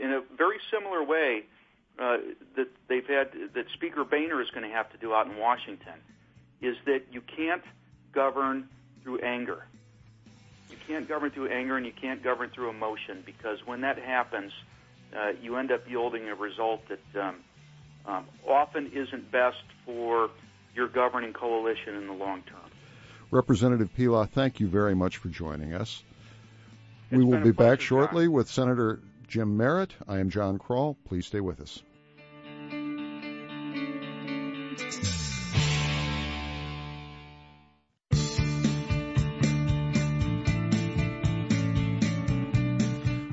[0.00, 1.44] in a very similar way
[1.98, 2.16] uh,
[2.56, 5.94] that they've had that Speaker Boehner is going to have to do out in Washington
[6.60, 7.62] is that you can't
[8.12, 8.68] govern
[9.02, 9.66] through anger.
[10.70, 14.52] You can't govern through anger and you can't govern through emotion because when that happens,
[15.16, 17.36] uh, you end up yielding a result that um,
[18.06, 20.30] um, often isn't best for
[20.74, 22.58] your governing coalition in the long term.
[23.30, 26.02] Representative Pelath, thank you very much for joining us.
[27.10, 28.32] It's we will be back shortly John.
[28.32, 29.94] with Senator Jim Merritt.
[30.08, 30.96] I am John Krull.
[31.06, 31.82] Please stay with us.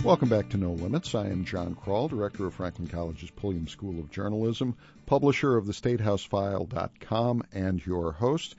[0.10, 1.14] Welcome back to No Limits.
[1.14, 5.72] I am John Krull, Director of Franklin College's Pulliam School of Journalism, publisher of the
[5.72, 8.56] thestatehousefile.com, and your host.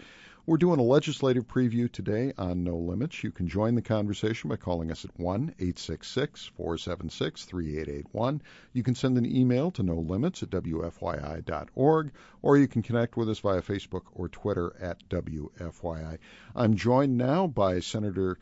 [0.46, 3.24] We're doing a legislative preview today on No Limits.
[3.24, 8.42] You can join the conversation by calling us at 1 866 476 3881.
[8.72, 13.28] You can send an email to no limits at WFYI.org, or you can connect with
[13.28, 16.18] us via Facebook or Twitter at WFYI.
[16.54, 18.38] I'm joined now by Senator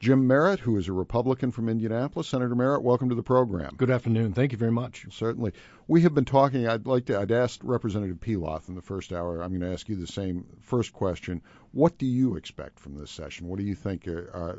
[0.00, 2.28] Jim Merritt, who is a Republican from Indianapolis.
[2.28, 3.74] Senator Merritt, welcome to the program.
[3.76, 4.32] Good afternoon.
[4.32, 5.06] Thank you very much.
[5.10, 5.52] Certainly.
[5.88, 6.68] We have been talking.
[6.68, 7.18] I'd like to.
[7.18, 9.42] I'd asked Representative Pelath in the first hour.
[9.42, 11.42] I'm going to ask you the same first question.
[11.72, 13.48] What do you expect from this session?
[13.48, 14.56] What do you think uh, uh,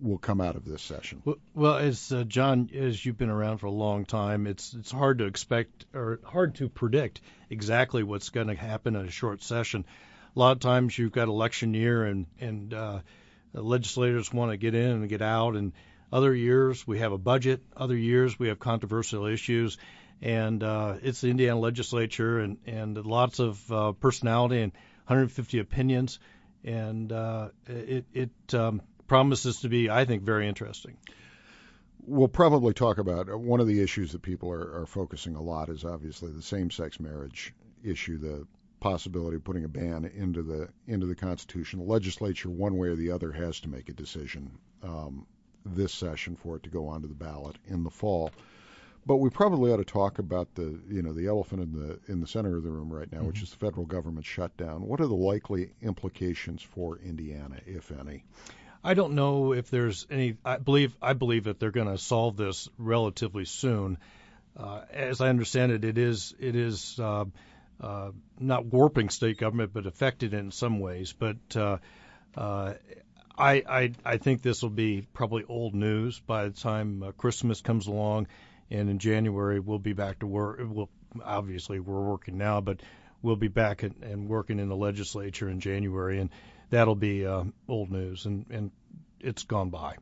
[0.00, 1.22] will come out of this session?
[1.24, 4.92] Well, well as uh, John, as you've been around for a long time, it's it's
[4.92, 9.42] hard to expect or hard to predict exactly what's going to happen in a short
[9.42, 9.84] session.
[10.36, 13.00] A lot of times you've got election year and and uh,
[13.52, 15.72] legislators want to get in and get out, and
[16.12, 17.62] other years we have a budget.
[17.76, 19.78] Other years we have controversial issues,
[20.22, 24.72] and uh, it's the Indiana legislature and and lots of uh, personality and
[25.06, 26.18] 150 opinions,
[26.64, 30.96] and uh, it it um, promises to be, I think, very interesting.
[32.06, 35.42] We'll probably talk about uh, one of the issues that people are, are focusing a
[35.42, 38.46] lot is obviously the same-sex marriage issue, the
[38.80, 41.78] possibility of putting a ban into the into the Constitution.
[41.80, 45.26] The legislature, one way or the other, has to make a decision um,
[45.64, 48.30] this session for it to go onto the ballot in the fall.
[49.06, 52.20] But we probably ought to talk about the you know the elephant in the in
[52.20, 53.28] the center of the room right now, Mm-hmm.
[53.28, 54.86] which is the federal government shutdown.
[54.86, 58.24] What are the likely implications for Indiana, if any?
[58.84, 60.36] I don't know if there's any.
[60.44, 63.98] I believe I believe that they're going to solve this relatively soon.
[64.56, 67.24] Uh, as I understand it, it is it is uh,
[67.80, 71.12] uh, not warping state government, but affected in some ways.
[71.12, 71.78] But uh,
[72.36, 72.74] uh,
[73.36, 77.60] I, I I think this will be probably old news by the time uh, Christmas
[77.60, 78.26] comes along,
[78.70, 80.60] and in January we'll be back to work.
[80.60, 80.90] We'll
[81.24, 82.80] obviously we're working now, but
[83.22, 86.30] we'll be back and, and working in the legislature in January, and
[86.70, 88.70] that'll be uh, old news, and and
[89.20, 89.96] it's gone by.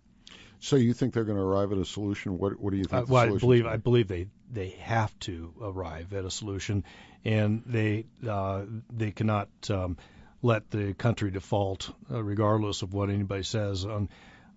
[0.58, 2.38] So you think they're going to arrive at a solution?
[2.38, 3.02] What what do you think?
[3.02, 6.84] Uh, well, I believe I believe they they have to arrive at a solution,
[7.26, 9.98] and they uh, they cannot um,
[10.42, 14.08] let the country default, uh, regardless of what anybody says on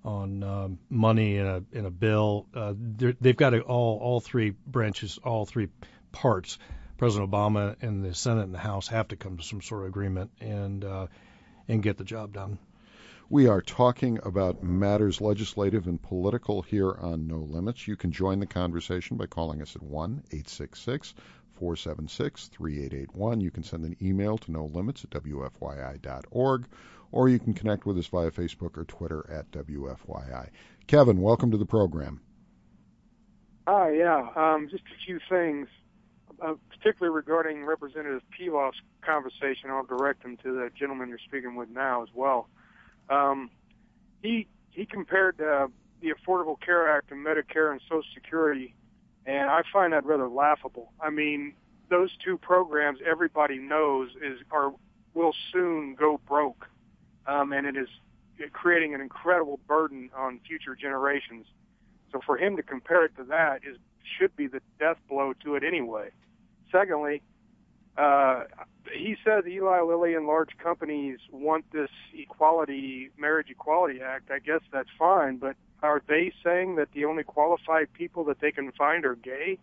[0.06, 2.46] on um, money in a in a bill.
[2.54, 5.70] Uh, they've got to all all three branches, all three
[6.12, 6.60] parts.
[6.98, 9.88] President Obama and the Senate and the House have to come to some sort of
[9.88, 11.08] agreement and uh,
[11.68, 12.60] and get the job done.
[13.32, 17.88] We are talking about matters legislative and political here on No Limits.
[17.88, 21.14] You can join the conversation by calling us at 1 866
[21.60, 23.42] 476 3881.
[23.42, 26.68] You can send an email to no limits at WFYI.org,
[27.12, 30.50] or you can connect with us via Facebook or Twitter at WFYI.
[30.88, 32.22] Kevin, welcome to the program.
[33.68, 34.30] Hi, yeah.
[34.36, 35.68] Um, just a few things,
[36.42, 39.70] uh, particularly regarding Representative Pelath's conversation.
[39.70, 42.48] I'll direct him to the gentleman you're speaking with now as well.
[43.10, 43.52] Um,
[44.22, 45.68] he he compared uh,
[46.02, 48.74] the Affordable Care Act and Medicare and Social Security,
[49.30, 50.92] and I find that rather laughable.
[51.00, 51.54] I mean,
[51.90, 54.74] those two programs everybody knows is are
[55.14, 56.66] will soon go broke,
[57.28, 57.88] um, and it is
[58.54, 61.46] creating an incredible burden on future generations.
[62.12, 63.78] So for him to compare it to that is
[64.18, 66.10] should be the death blow to it anyway.
[66.72, 67.22] Secondly,
[67.98, 68.46] uh,
[68.92, 74.32] he says Eli Lilly and large companies want this equality, marriage equality act.
[74.32, 78.52] I guess that's fine, but are they saying that the only qualified people that they
[78.52, 79.60] can find are gay?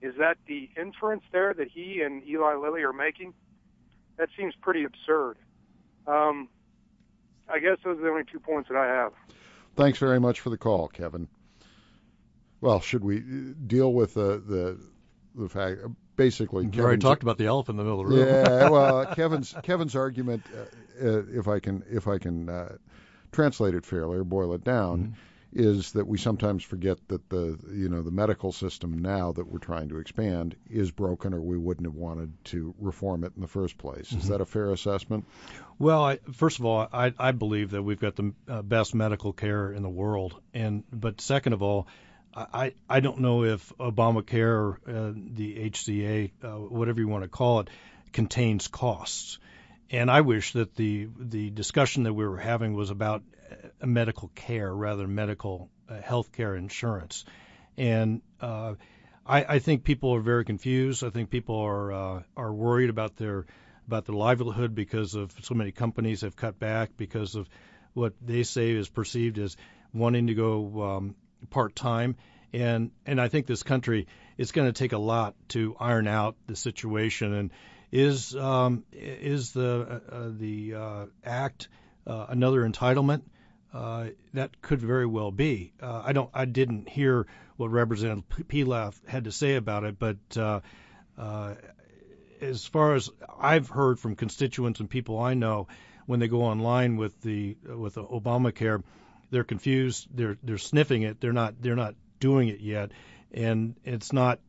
[0.00, 3.34] Is that the inference there that he and Eli Lilly are making?
[4.16, 5.36] That seems pretty absurd.
[6.06, 6.48] Um,
[7.48, 9.12] I guess those are the only two points that I have.
[9.76, 11.28] Thanks very much for the call, Kevin.
[12.60, 14.78] Well, should we deal with the the
[15.34, 15.80] the fact?
[16.16, 18.26] Basically, you already talked about the elephant in the middle of the room.
[18.26, 22.76] yeah, well, Kevin's Kevin's argument, uh, uh, if I can if I can uh,
[23.32, 25.12] translate it fairly or boil it down, mm-hmm
[25.52, 29.58] is that we sometimes forget that the you know the medical system now that we're
[29.58, 33.48] trying to expand is broken or we wouldn't have wanted to reform it in the
[33.48, 34.08] first place.
[34.08, 34.18] Mm-hmm.
[34.18, 35.24] Is that a fair assessment?
[35.78, 39.32] Well, I, first of all, I, I believe that we've got the uh, best medical
[39.32, 41.88] care in the world, and but second of all,
[42.34, 47.60] I I don't know if Obamacare, uh, the HCA, uh, whatever you want to call
[47.60, 47.70] it,
[48.12, 49.38] contains costs.
[49.90, 53.22] And I wish that the the discussion that we were having was about
[53.84, 57.24] medical care rather than medical uh, health care insurance.
[57.76, 58.74] And uh,
[59.26, 61.04] I, I think people are very confused.
[61.04, 63.46] I think people are uh, are worried about their
[63.86, 67.48] about their livelihood because of so many companies have cut back because of
[67.92, 69.56] what they say is perceived as
[69.92, 71.16] wanting to go um,
[71.50, 72.16] part time.
[72.52, 74.06] And and I think this country
[74.38, 77.32] is going to take a lot to iron out the situation.
[77.34, 77.50] And
[77.92, 81.68] is um, is the uh, the uh, act
[82.06, 83.22] uh, another entitlement?
[83.72, 85.72] uh, that could very well be.
[85.80, 86.30] Uh, I don't.
[86.34, 87.26] I didn't hear
[87.56, 90.60] what Representative Pelath had to say about it, but uh,
[91.16, 91.54] uh,
[92.40, 95.68] as far as I've heard from constituents and people I know,
[96.06, 98.82] when they go online with the with Obamacare,
[99.30, 100.08] they're confused.
[100.12, 101.20] They're they're sniffing it.
[101.20, 102.90] They're not they're not doing it yet,
[103.32, 104.40] and it's not.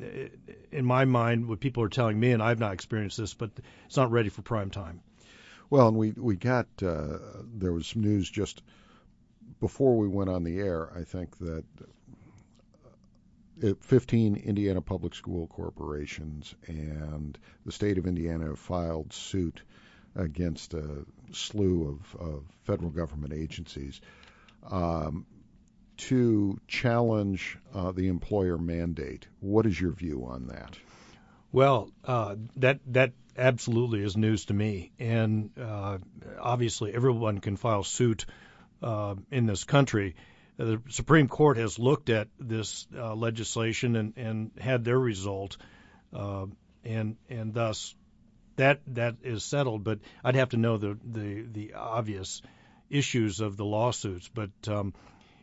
[0.00, 0.30] Um,
[0.72, 3.50] in my mind, what people are telling me, and I've not experienced this, but
[3.86, 5.00] it's not ready for prime time.
[5.70, 7.18] Well, and we we got uh,
[7.54, 8.62] there was some news just
[9.60, 10.90] before we went on the air.
[10.94, 11.64] I think that
[13.62, 19.62] uh, 15 Indiana public school corporations and the state of Indiana have filed suit
[20.16, 24.00] against a slew of, of federal government agencies
[24.70, 25.26] um,
[25.96, 29.26] to challenge uh, the employer mandate.
[29.40, 30.76] What is your view on that?
[31.52, 35.98] Well, uh, that that absolutely is news to me, and uh,
[36.40, 38.26] obviously everyone can file suit
[38.82, 40.16] uh, in this country.
[40.56, 45.56] The Supreme Court has looked at this uh, legislation and, and had their result,
[46.12, 46.46] uh,
[46.84, 47.94] and and thus
[48.56, 49.84] that that is settled.
[49.84, 52.42] But I'd have to know the the, the obvious
[52.90, 54.28] issues of the lawsuits.
[54.28, 54.94] But um,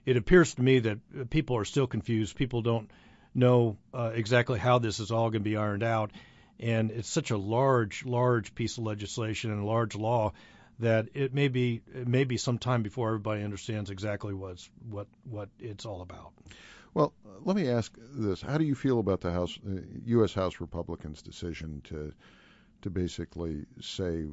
[0.06, 2.36] it appears to me that people are still confused.
[2.36, 2.90] People don't
[3.34, 6.12] know uh, exactly how this is all going to be ironed out.
[6.60, 10.34] And it's such a large, large piece of legislation and a large law
[10.80, 15.08] that it may be it may be some time before everybody understands exactly what's what
[15.24, 16.32] what it's all about.
[16.94, 20.34] Well, let me ask this: How do you feel about the House, uh, U.S.
[20.34, 22.12] House Republicans' decision to
[22.82, 24.26] to basically say,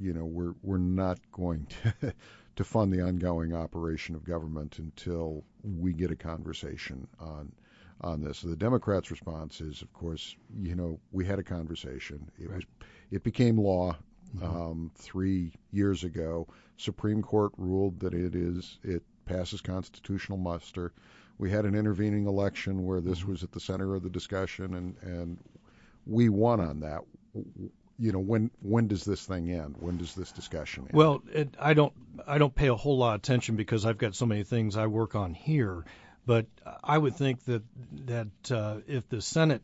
[0.00, 2.14] you know, we're we're not going to
[2.56, 7.52] to fund the ongoing operation of government until we get a conversation on
[8.02, 8.38] on this.
[8.38, 12.30] So the Democrats' response is, of course, you know, we had a conversation.
[12.38, 12.56] It right.
[12.56, 12.64] was,
[13.10, 13.96] it became law
[14.36, 14.44] mm-hmm.
[14.44, 16.46] um, three years ago.
[16.76, 20.92] Supreme Court ruled that it is it passes constitutional muster.
[21.38, 23.30] We had an intervening election where this mm-hmm.
[23.30, 25.38] was at the center of the discussion, and and
[26.06, 27.00] we won on that.
[27.98, 29.76] You know, when when does this thing end?
[29.78, 30.92] When does this discussion end?
[30.92, 31.92] Well, it, I don't
[32.26, 34.86] I don't pay a whole lot of attention because I've got so many things I
[34.86, 35.84] work on here.
[36.26, 36.46] But
[36.82, 37.62] I would think that
[38.06, 39.62] that uh, if the Senate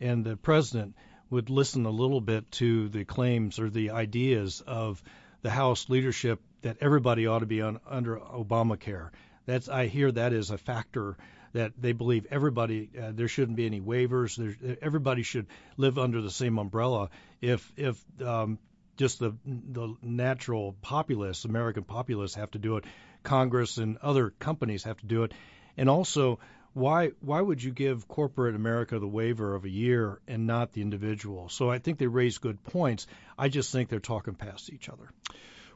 [0.00, 0.94] and the president
[1.30, 5.02] would listen a little bit to the claims or the ideas of
[5.40, 9.10] the House leadership that everybody ought to be on, under Obamacare.
[9.46, 11.16] That's I hear that is a factor
[11.52, 14.36] that they believe everybody uh, there shouldn't be any waivers.
[14.36, 17.10] There, everybody should live under the same umbrella.
[17.40, 18.58] If if um,
[18.96, 22.84] just the the natural populace, American populace, have to do it,
[23.22, 25.32] Congress and other companies have to do it,
[25.76, 26.38] and also,
[26.72, 30.82] why why would you give corporate America the waiver of a year and not the
[30.82, 31.48] individual?
[31.48, 33.06] So I think they raise good points.
[33.38, 35.10] I just think they're talking past each other.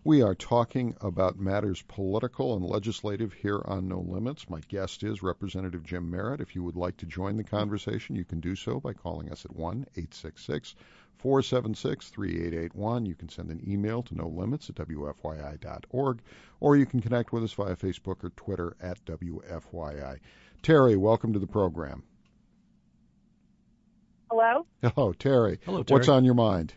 [0.07, 4.48] We are talking about matters political and legislative here on No Limits.
[4.48, 6.40] My guest is Representative Jim Merritt.
[6.40, 9.44] If you would like to join the conversation, you can do so by calling us
[9.44, 10.76] at 1 866
[11.16, 13.04] 476 3881.
[13.04, 16.20] You can send an email to no limits at WFYI.org,
[16.61, 20.20] or you can connect with us via Facebook or Twitter at WFYI.
[20.62, 22.04] Terry, welcome to the program.
[24.30, 24.66] Hello?
[24.82, 25.59] Hello, Terry.
[25.64, 25.98] Hello, Terry.
[25.98, 26.74] What's on your mind?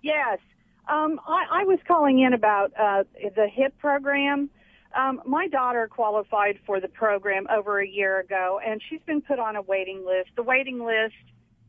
[0.00, 0.38] Yes.
[0.86, 3.04] Um, I, I was calling in about uh,
[3.34, 4.50] the HIP program.
[4.94, 9.38] Um, my daughter qualified for the program over a year ago, and she's been put
[9.38, 10.30] on a waiting list.
[10.36, 11.14] The waiting list,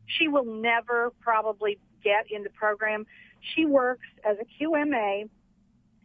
[0.06, 3.06] she will never probably get in the program.
[3.54, 5.28] She works as a QMA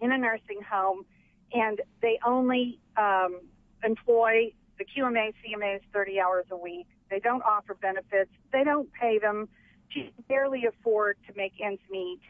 [0.02, 1.06] in a nursing home,
[1.54, 3.42] and they only um,
[3.84, 6.88] employ the QMA, CMAs 30 hours a week.
[7.12, 8.32] They don't offer benefits.
[8.52, 9.48] They don't pay them.
[9.90, 12.22] She barely afford to make ends meet.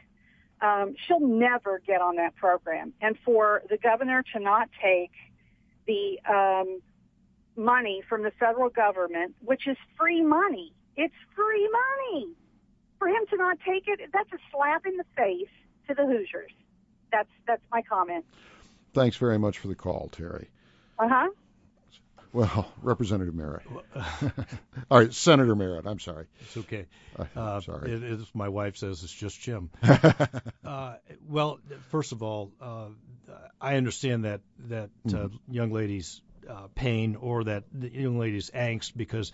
[0.62, 2.93] Um, she'll never get on that program.
[3.01, 5.12] And for the governor to not take
[5.88, 6.82] the um,
[7.55, 12.36] money from the federal government, which is free money, it's free money.
[12.99, 15.49] For him to not take it, that's a slap in the face
[15.88, 16.51] to the Hoosiers.
[17.12, 18.26] That's that's my comment.
[18.93, 20.49] Thanks very much for the call, Terry.
[20.99, 21.30] Uh huh.
[22.34, 23.64] Well, Representative Merritt.
[24.90, 25.86] All right, Senator Merritt.
[25.86, 26.28] I'm sorry.
[26.40, 26.86] It's okay.
[27.20, 27.92] I'm Uh, sorry.
[27.92, 29.70] It, it's, my wife says it's just Jim.
[30.64, 30.96] uh,
[31.28, 31.60] well,
[31.90, 32.86] first of all, uh,
[33.60, 38.96] I understand that that uh, young lady's uh, pain or that the young lady's angst
[38.96, 39.32] because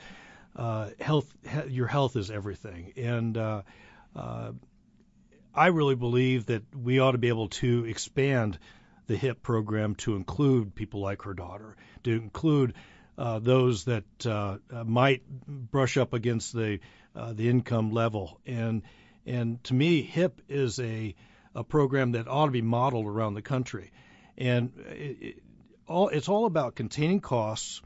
[0.56, 3.62] uh, health, he, your health is everything, and uh,
[4.16, 4.52] uh,
[5.54, 8.58] I really believe that we ought to be able to expand
[9.08, 12.74] the HIP program to include people like her daughter, to include
[13.18, 16.80] uh, those that uh, uh, might brush up against the
[17.16, 18.40] uh, the income level.
[18.46, 18.84] And
[19.26, 21.16] and to me, HIP is a
[21.56, 23.92] a program that ought to be modeled around the country.
[24.38, 25.44] And it, it,
[25.88, 27.82] all it's all about containing costs.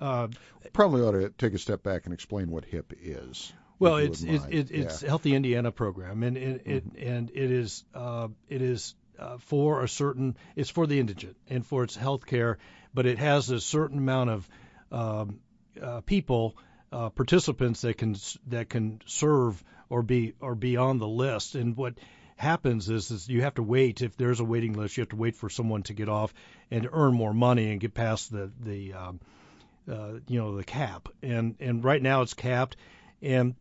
[0.00, 0.28] Uh,
[0.72, 3.52] Probably ought to take a step back and explain what HIP is.
[3.80, 5.08] well, it's it, it, it's Yeah.
[5.08, 9.88] Healthy Indiana program, and it, it and it is uh, it is uh, for a
[9.88, 12.58] certain it's for the indigent and for its health care,
[12.94, 14.48] but it has a certain amount of
[14.92, 15.40] um,
[15.80, 16.56] uh, people
[16.92, 18.16] uh, participants that can
[18.46, 21.54] that can serve or be or be on the list.
[21.54, 21.94] And what
[22.36, 24.96] happens is is you have to wait if there's a waiting list.
[24.96, 26.32] You have to wait for someone to get off
[26.70, 29.20] and earn more money and get past the the um,
[29.90, 31.08] uh, you know the cap.
[31.22, 32.76] And and right now it's capped,
[33.20, 33.54] and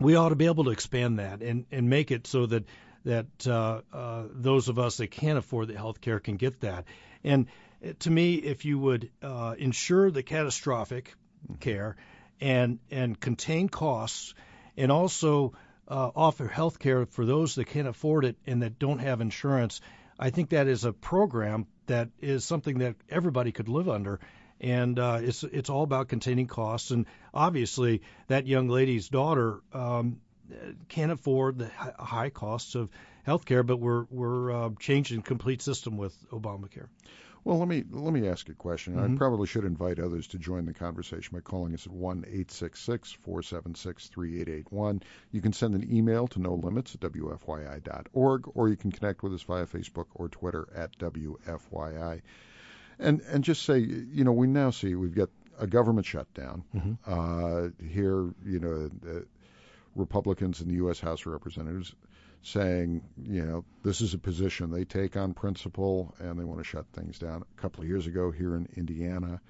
[0.00, 2.64] we ought to be able to expand that and and make it so that
[3.08, 6.84] that uh, uh, those of us that can't afford the health care can get that.
[7.24, 7.46] And
[7.82, 11.14] uh, to me, if you would uh, ensure the catastrophic
[11.58, 11.96] care
[12.40, 14.34] and and contain costs,
[14.76, 15.54] and also
[15.88, 19.80] uh, offer health care for those that can't afford it and that don't have insurance,
[20.18, 24.20] I think that is a program that is something that everybody could live under.
[24.60, 30.20] And uh, it's it's all about containing costs, and obviously that young lady's daughter um,
[30.88, 31.68] can't afford the
[31.98, 32.88] high costs of
[33.24, 36.88] health care, but we're we're uh, changing complete system with Obamacare.
[37.44, 38.96] Well, let me let me ask a question.
[38.96, 39.14] Mhm.
[39.14, 42.50] I probably should invite others to join the conversation by calling us at one eight
[42.50, 45.02] six six four seven six three eight eight one.
[45.30, 49.32] You can send an email to no limits at wfyi.org, or you can connect with
[49.34, 52.20] us via Facebook or Twitter at wfyi.
[52.98, 56.98] And and just say, you know, we now see we've got a government shutdown Mhm.
[57.06, 58.34] uh, here.
[58.44, 59.26] You know, the
[59.98, 61.00] Republicans in the U.S.
[61.00, 61.94] House of Representatives
[62.42, 66.64] saying, you know, this is a position they take on principle and they want to
[66.64, 67.42] shut things down.
[67.42, 69.40] A couple of years ago here in Indiana,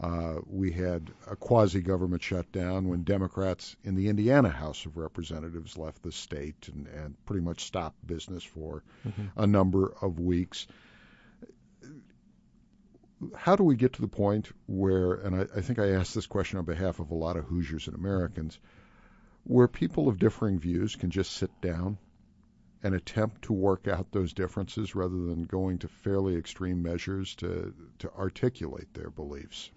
[0.00, 5.76] uh, we had a quasi government shutdown when Democrats in the Indiana House of Representatives
[5.76, 8.84] left the state and, and pretty much stopped business for
[9.36, 10.68] a number of weeks.
[13.34, 16.26] How do we get to the point where, and I, I think I asked this
[16.26, 18.60] question on behalf of a lot of Hoosiers and Americans,
[19.48, 21.98] where people of differing views can just sit down
[22.82, 27.74] and attempt to work out those differences rather than going to fairly extreme measures to
[27.98, 29.70] to articulate their beliefs.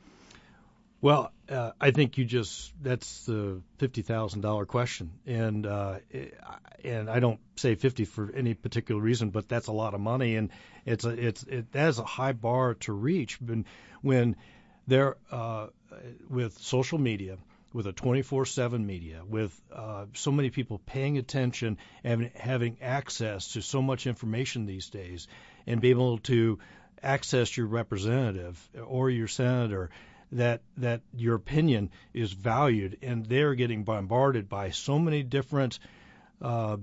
[1.00, 6.00] Well, uh, I think you just that's the fifty thousand dollar question, and uh,
[6.84, 10.36] and I don't say fifty for any particular reason, but that's a lot of money,
[10.36, 10.52] and
[10.86, 13.42] it's a it's it that is a high bar to reach.
[13.42, 13.66] When
[14.02, 14.36] when
[14.86, 15.68] there uh,
[16.30, 17.38] with social media,
[17.74, 23.62] with a 24/7 media, with uh, so many people paying attention and having access to
[23.62, 25.28] so much information these days,
[25.66, 26.60] and being able to
[27.02, 29.90] access your representative or your senator
[30.32, 35.80] that that your opinion is valued, and they're getting bombarded by so many different
[36.42, 36.78] uh,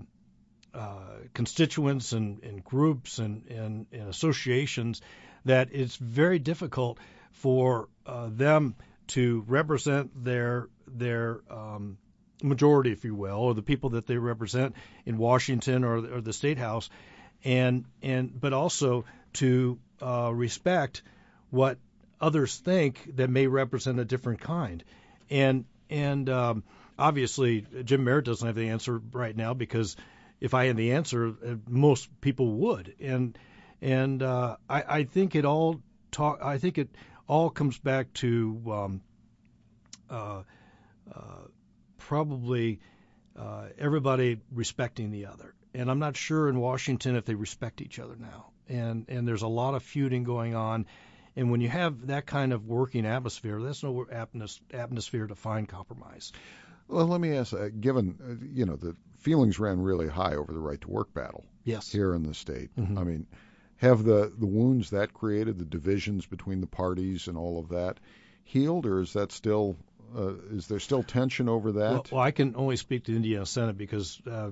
[0.74, 5.00] uh, constituents and, and groups and, and, and associations
[5.44, 6.98] that it's very difficult
[7.32, 8.74] for uh, them
[9.08, 11.98] to represent their their um,
[12.42, 16.32] majority, if you will, or the people that they represent in Washington or, or the
[16.32, 16.88] state house,
[17.44, 19.04] and and but also
[19.34, 21.02] to uh, respect
[21.50, 21.78] what
[22.20, 24.84] others think that may represent a different kind.
[25.30, 26.62] And and um,
[26.98, 29.96] obviously Jim Merritt doesn't have the answer right now because
[30.40, 32.94] if I had the answer, uh, most people would.
[33.00, 33.38] And
[33.80, 35.80] and uh, I, I think it all
[36.10, 36.40] talk.
[36.42, 36.88] I think it
[37.28, 39.00] all comes back to um,
[40.10, 40.42] uh,
[41.14, 41.22] uh,
[41.98, 42.80] probably
[43.36, 45.54] uh, everybody respecting the other.
[45.74, 48.50] And I'm not sure in Washington if they respect each other now.
[48.68, 50.86] and and there's a lot of feuding going on.
[51.36, 54.06] And when you have that kind of working atmosphere, that's no
[54.72, 56.32] atmosphere to find compromise.
[56.88, 60.52] Well, let me ask, uh, given, uh, you know, the feelings ran really high over
[60.52, 61.92] the right to work battle yes.
[61.92, 62.74] here in the state.
[62.76, 62.98] Mm-hmm.
[62.98, 63.26] I mean,
[63.78, 67.98] have the, the wounds that created, the divisions between the parties and all of that,
[68.44, 69.76] healed, or is that still
[70.16, 71.90] uh, is there still tension over that?
[71.90, 74.50] Well, well, I can only speak to the Indiana Senate because uh,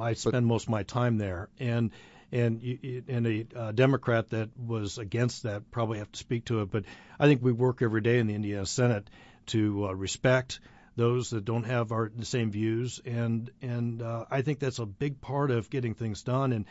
[0.00, 1.90] I spend but, most of my time there, and
[2.32, 6.70] and and a uh, Democrat that was against that probably have to speak to it.
[6.70, 6.84] But
[7.18, 9.08] I think we work every day in the Indiana Senate
[9.46, 10.60] to uh, respect
[10.96, 14.86] those that don't have our the same views, and and uh, I think that's a
[14.86, 16.52] big part of getting things done.
[16.52, 16.64] And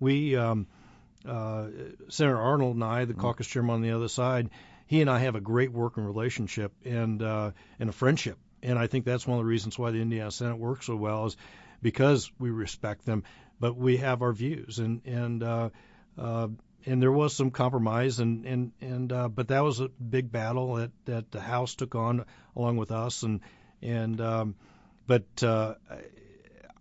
[0.00, 0.66] we, um,
[1.26, 1.68] uh,
[2.08, 3.20] Senator Arnold and I, the mm-hmm.
[3.20, 4.50] caucus chairman on the other side,
[4.86, 8.38] he and I have a great working relationship and uh, and a friendship.
[8.62, 11.26] And I think that's one of the reasons why the Indiana Senate works so well
[11.26, 11.36] is
[11.82, 13.24] because we respect them,
[13.60, 14.78] but we have our views.
[14.78, 15.70] And and uh,
[16.18, 16.48] uh,
[16.86, 20.74] and there was some compromise, and and and uh, but that was a big battle
[20.74, 22.24] that that the House took on
[22.56, 23.40] along with us, and
[23.82, 24.54] and um,
[25.06, 25.74] but uh,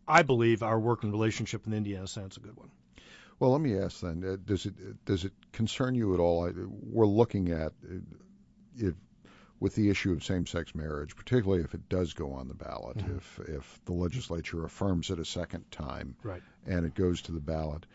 [0.08, 2.72] I believe our working relationship in the Indiana Senate is a good one.
[3.44, 6.50] Well, let me ask then: uh, Does it does it concern you at all?
[6.82, 7.98] We're looking at uh,
[8.78, 8.96] if
[9.60, 13.18] with the issue of same-sex marriage, particularly if it does go on the ballot, mm-hmm.
[13.18, 16.42] if if the legislature affirms it a second time, right.
[16.66, 17.86] and it goes to the ballot,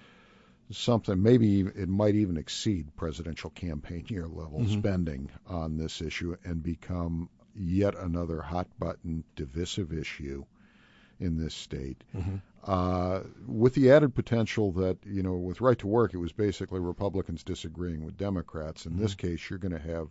[0.71, 4.79] something maybe it might even exceed presidential campaign year level mm-hmm.
[4.79, 10.45] spending on this issue and become yet another hot button divisive issue
[11.21, 12.05] in this state.
[12.15, 12.37] Mm-hmm.
[12.65, 16.81] Uh, with the added potential that, you know, with right to work, it was basically
[16.81, 18.85] Republicans disagreeing with Democrats.
[18.85, 19.03] In mm-hmm.
[19.03, 20.09] this case, you're going to have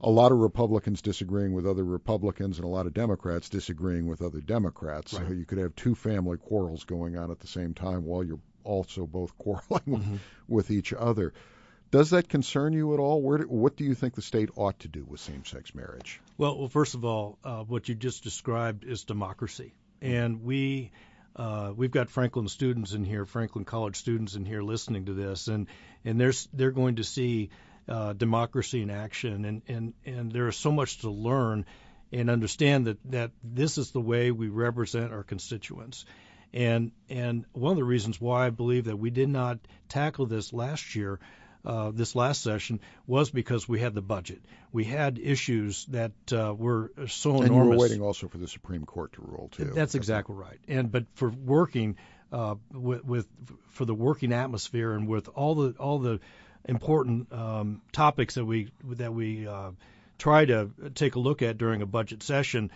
[0.00, 4.22] a lot of Republicans disagreeing with other Republicans and a lot of Democrats disagreeing with
[4.22, 5.14] other Democrats.
[5.14, 5.26] Right.
[5.26, 8.40] So you could have two family quarrels going on at the same time while you're
[8.64, 10.16] also both quarreling mm-hmm.
[10.48, 11.32] with each other.
[11.90, 13.22] Does that concern you at all?
[13.22, 16.20] Where do, what do you think the state ought to do with same-sex marriage?
[16.36, 20.90] Well, well first of all, uh, what you just described is democracy, and we
[21.36, 25.48] uh, we've got Franklin students in here, Franklin College students in here listening to this,
[25.48, 25.66] and
[26.04, 27.50] and they're they're going to see
[27.88, 31.66] uh, democracy in action, and and and there is so much to learn
[32.12, 36.04] and understand that that this is the way we represent our constituents.
[36.52, 39.58] And and one of the reasons why I believe that we did not
[39.88, 41.18] tackle this last year
[41.64, 44.44] uh, this last session was because we had the budget.
[44.72, 47.50] We had issues that uh, were so and enormous.
[47.50, 49.72] And were waiting also for the Supreme Court to rule too.
[49.74, 50.58] That's exactly right.
[50.68, 51.96] And but for working
[52.32, 53.26] uh, with, with
[53.70, 56.20] for the working atmosphere and with all the all the
[56.66, 59.70] important um, topics that we that we uh,
[60.18, 62.70] try to take a look at during a budget session,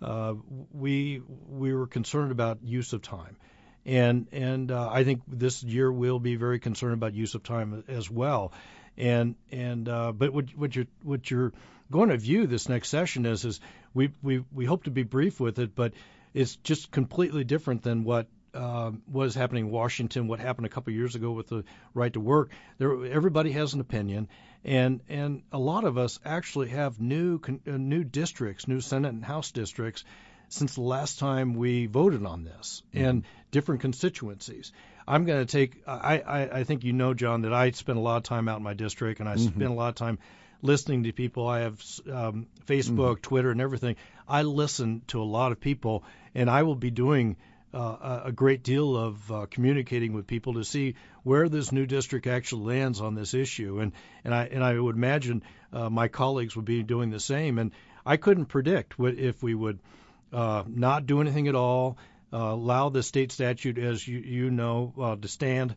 [0.00, 0.34] uh,
[0.72, 3.36] we we were concerned about use of time
[3.84, 7.84] and and uh, I think this year we'll be very concerned about use of time
[7.88, 8.52] as well.
[8.96, 11.52] And and uh, but what what you're what you're
[11.90, 13.60] going to view this next session is is
[13.94, 15.92] we we we hope to be brief with it, but
[16.34, 20.92] it's just completely different than what uh, was happening in Washington, what happened a couple
[20.92, 21.64] of years ago with the
[21.94, 22.50] right to work.
[22.78, 24.28] There, everybody has an opinion,
[24.64, 29.24] and and a lot of us actually have new uh, new districts, new Senate and
[29.24, 30.04] House districts
[30.48, 34.72] since the last time we voted on this and different constituencies.
[35.06, 38.00] I'm going to take, I, I, I think you know, John, that I spend a
[38.02, 39.48] lot of time out in my district and I mm-hmm.
[39.48, 40.18] spend a lot of time
[40.62, 41.46] listening to people.
[41.46, 43.20] I have um, Facebook, mm-hmm.
[43.20, 43.96] Twitter, and everything.
[44.26, 47.36] I listen to a lot of people, and I will be doing
[47.74, 52.26] uh, a great deal of uh, communicating with people to see where this new district
[52.26, 53.92] actually lands on this issue, and
[54.24, 55.42] and I and I would imagine
[55.72, 57.58] uh, my colleagues would be doing the same.
[57.58, 57.72] And
[58.04, 59.78] I couldn't predict what if we would
[60.32, 61.98] uh, not do anything at all,
[62.32, 65.76] allow the state statute, as you, you know, uh, to stand,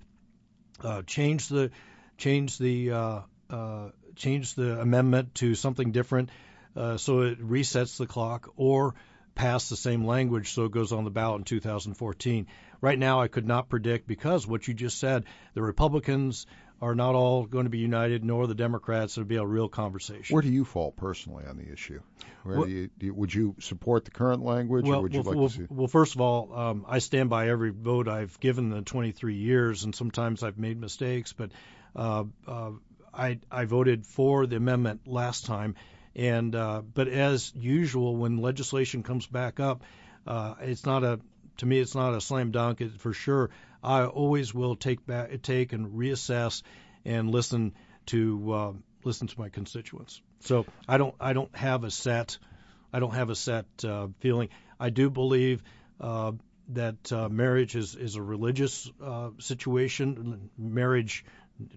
[0.83, 1.71] uh, change the
[2.17, 6.29] change the uh, uh, change the amendment to something different,
[6.75, 8.95] uh, so it resets the clock, or
[9.35, 12.47] pass the same language so it goes on the ballot in 2014.
[12.81, 16.45] Right now, I could not predict because what you just said, the Republicans
[16.85, 19.17] are not all going to be united, nor the Democrats.
[19.17, 20.35] It'll be a real conversation.
[20.35, 21.99] Where do you fall personally on the issue?
[22.43, 25.31] Where well, do you, would you support the current language, well, or would you well,
[25.31, 25.67] like well, to see?
[25.67, 29.83] Well, first of all, um, I stand by every vote I've given in 23 years,
[29.83, 31.49] and sometimes I've made mistakes, but
[31.95, 32.71] uh, uh,
[33.11, 35.73] I, I voted for the amendment last time,
[36.15, 39.83] and uh, but as usual, when legislation comes back up,
[40.27, 41.19] uh, it's not a
[41.57, 42.83] to me, it's not a slam dunk.
[42.99, 43.49] For sure,
[43.85, 46.63] I always will take back, take and reassess
[47.05, 47.73] and listen
[48.07, 48.73] to uh,
[49.03, 50.21] listen to my constituents.
[50.41, 52.37] So I don't I don't have a set
[52.91, 54.49] I don't have a set uh, feeling.
[54.79, 55.61] I do believe
[55.99, 56.31] uh,
[56.69, 60.49] that uh, marriage is is a religious uh, situation.
[60.57, 61.25] Marriage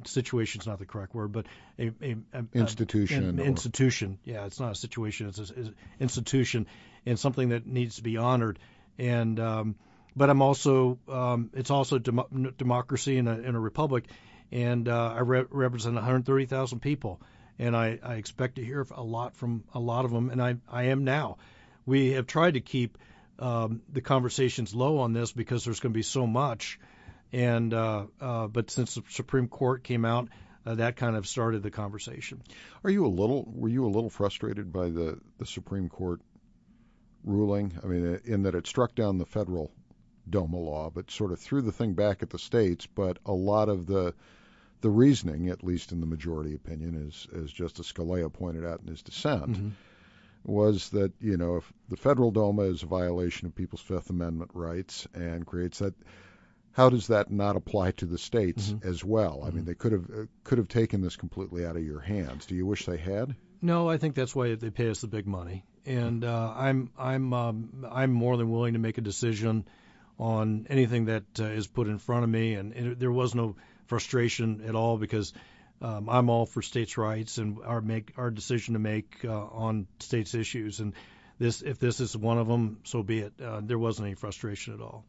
[0.05, 1.47] situation is not the correct word, but
[1.79, 3.25] a, a, a institution.
[3.25, 4.19] An institution.
[4.25, 5.29] Yeah, it's not a situation.
[5.29, 6.67] It's an institution,
[7.05, 8.59] and something that needs to be honored.
[8.99, 9.75] And um,
[10.19, 14.05] but I'm also um, it's also dem- democracy in a, in a republic,
[14.51, 17.21] and uh, I re- represent 130,000 people,
[17.59, 20.57] and I, I expect to hear a lot from a lot of them, and I
[20.69, 21.39] I am now.
[21.87, 22.99] We have tried to keep
[23.39, 26.81] um, the conversations low on this because there's going to be so much,
[27.33, 30.29] and uh, uh, but since the Supreme Court came out,
[30.67, 32.43] uh, that kind of started the conversation.
[32.83, 33.49] Are you a little?
[33.55, 36.21] Were you a little frustrated by the the Supreme Court
[37.23, 37.79] ruling?
[37.85, 39.71] I mean, in that it struck down the federal
[40.31, 42.87] DOMA law, but sort of threw the thing back at the states.
[42.87, 44.15] But a lot of the
[44.81, 48.89] the reasoning, at least in the majority opinion, as as Justice Scalia pointed out in
[48.89, 49.69] his dissent, mm-hmm.
[50.45, 54.51] was that you know if the federal DOMA is a violation of people's Fifth Amendment
[54.55, 55.95] rights and creates that.
[56.73, 58.87] How does that not apply to the states mm-hmm.
[58.87, 59.41] as well?
[59.43, 59.57] I mm-hmm.
[59.57, 62.47] mean, they could have uh, could have taken this completely out of your hands.
[62.47, 63.35] Do you wish they had?
[63.61, 67.33] No, I think that's why they pay us the big money, and uh, I'm I'm
[67.33, 69.67] um, I'm more than willing to make a decision
[70.19, 73.57] on anything that uh, is put in front of me, and it, there was no
[73.87, 75.33] frustration at all because
[75.81, 79.87] um, I'm all for states' rights and our make our decision to make uh, on
[80.01, 80.93] states' issues, and
[81.39, 83.33] this if this is one of them, so be it.
[83.41, 85.05] Uh, there wasn't any frustration at all.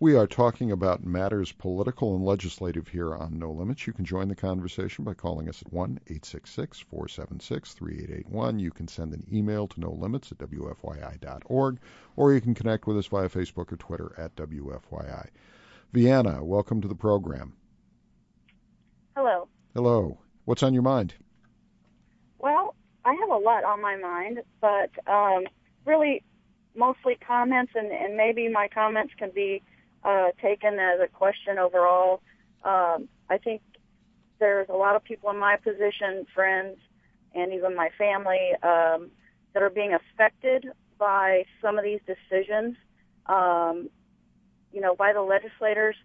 [0.00, 3.84] We are talking about matters political and legislative here on No Limits.
[3.84, 8.60] You can join the conversation by calling us at 1 866 476 3881.
[8.60, 11.80] You can send an email to no limits at WFYI.org,
[12.14, 15.30] or you can connect with us via Facebook or Twitter at WFYI.
[15.92, 17.54] Vienna, welcome to the program.
[19.16, 19.48] Hello.
[19.74, 20.20] Hello.
[20.44, 21.14] What's on your mind?
[22.38, 25.42] Well, I have a lot on my mind, but um,
[25.84, 26.22] really
[26.76, 29.60] mostly comments, and, and maybe my comments can be
[30.08, 32.22] uh, taken as a question overall.
[32.64, 33.60] Um, I think
[34.38, 36.78] there's a lot of people in my position, friends,
[37.34, 39.10] and even my family, um,
[39.52, 40.66] that are being affected
[40.98, 42.76] by some of these decisions,
[43.26, 43.90] um,
[44.72, 45.96] you know, by the legislators.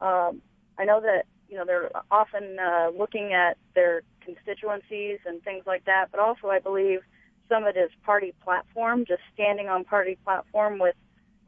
[0.00, 0.40] Um,
[0.78, 5.84] I know that, you know, they're often uh, looking at their constituencies and things like
[5.84, 7.00] that, but also I believe
[7.48, 10.94] some of it is party platform, just standing on party platform with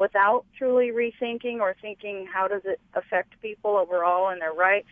[0.02, 4.88] without truly rethinking or thinking how does it affect people overall and their rights.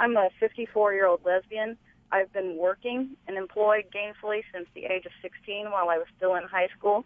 [0.00, 1.78] I'm a 54 year old lesbian.
[2.10, 6.34] I've been working and employed gainfully since the age of 16 while I was still
[6.34, 7.04] in high school.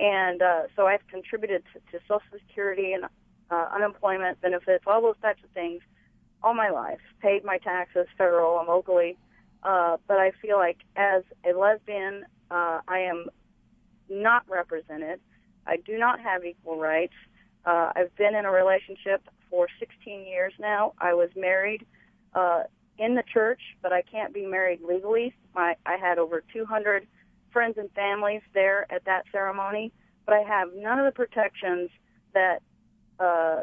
[0.00, 3.04] And uh, so I've contributed to, to Social Security and
[3.52, 5.82] uh, unemployment benefits, all those types of things
[6.42, 9.16] all my life, paid my taxes federal and locally.
[9.62, 13.26] Uh, but I feel like as a lesbian, uh, I am
[14.08, 15.20] not represented
[15.70, 17.14] I do not have equal rights.
[17.64, 20.94] Uh, I've been in a relationship for 16 years now.
[20.98, 21.86] I was married
[22.34, 22.64] uh,
[22.98, 25.32] in the church, but I can't be married legally.
[25.54, 27.06] My, I had over 200
[27.52, 29.92] friends and families there at that ceremony,
[30.26, 31.90] but I have none of the protections
[32.34, 32.58] that
[33.20, 33.62] uh,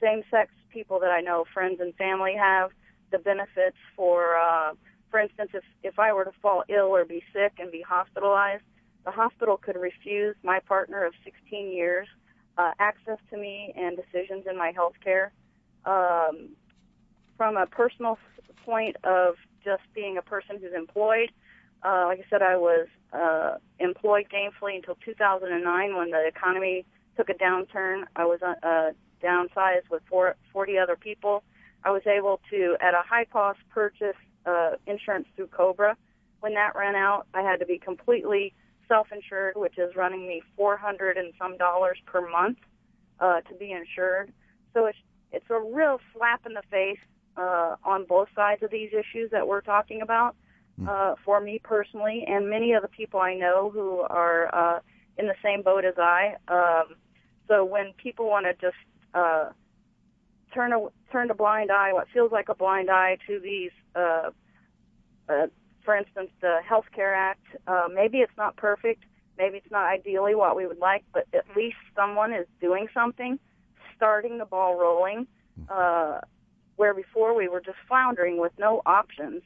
[0.00, 2.70] same-sex people that I know, friends and family, have.
[3.10, 4.72] The benefits for, uh,
[5.10, 8.62] for instance, if if I were to fall ill or be sick and be hospitalized,
[9.04, 12.08] the hospital could refuse my partner of 16 years
[12.58, 15.32] uh, access to me and decisions in my health care.
[15.84, 16.50] Um,
[17.36, 18.18] from a personal
[18.64, 19.34] point of
[19.64, 21.30] just being a person who's employed,
[21.84, 26.84] uh, like I said, I was uh, employed gainfully until 2009 when the economy
[27.16, 28.04] took a downturn.
[28.14, 28.92] I was uh, uh
[29.22, 31.42] downsized with four, 40 other people.
[31.84, 35.96] I was able to, at a high cost, purchase uh, insurance through Cobra.
[36.40, 38.52] When that ran out, I had to be completely
[38.92, 42.58] self-insured, which is running me 400 and some dollars per month
[43.20, 44.32] uh, to be insured.
[44.74, 44.98] So it's
[45.32, 46.98] it's a real slap in the face
[47.38, 50.36] uh, on both sides of these issues that we're talking about.
[50.78, 50.88] Hmm.
[50.88, 54.80] Uh, for me personally, and many of the people I know who are uh,
[55.18, 56.36] in the same boat as I.
[56.48, 56.96] Um,
[57.48, 58.76] so when people want to just
[59.14, 59.50] uh,
[60.54, 64.30] turn a turn a blind eye, what feels like a blind eye to these uh,
[65.28, 65.46] uh,
[65.84, 69.04] for instance, the Health Care Act, uh, maybe it's not perfect,
[69.38, 73.38] maybe it's not ideally what we would like, but at least someone is doing something,
[73.96, 75.26] starting the ball rolling,
[75.68, 76.20] uh,
[76.76, 79.42] where before we were just floundering with no options.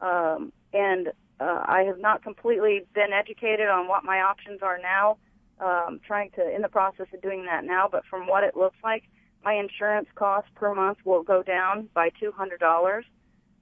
[0.00, 1.08] Um, and
[1.40, 5.18] uh, I have not completely been educated on what my options are now.
[5.60, 8.76] Um, trying to in the process of doing that now, but from what it looks
[8.82, 9.04] like,
[9.44, 13.04] my insurance cost per month will go down by two hundred dollars.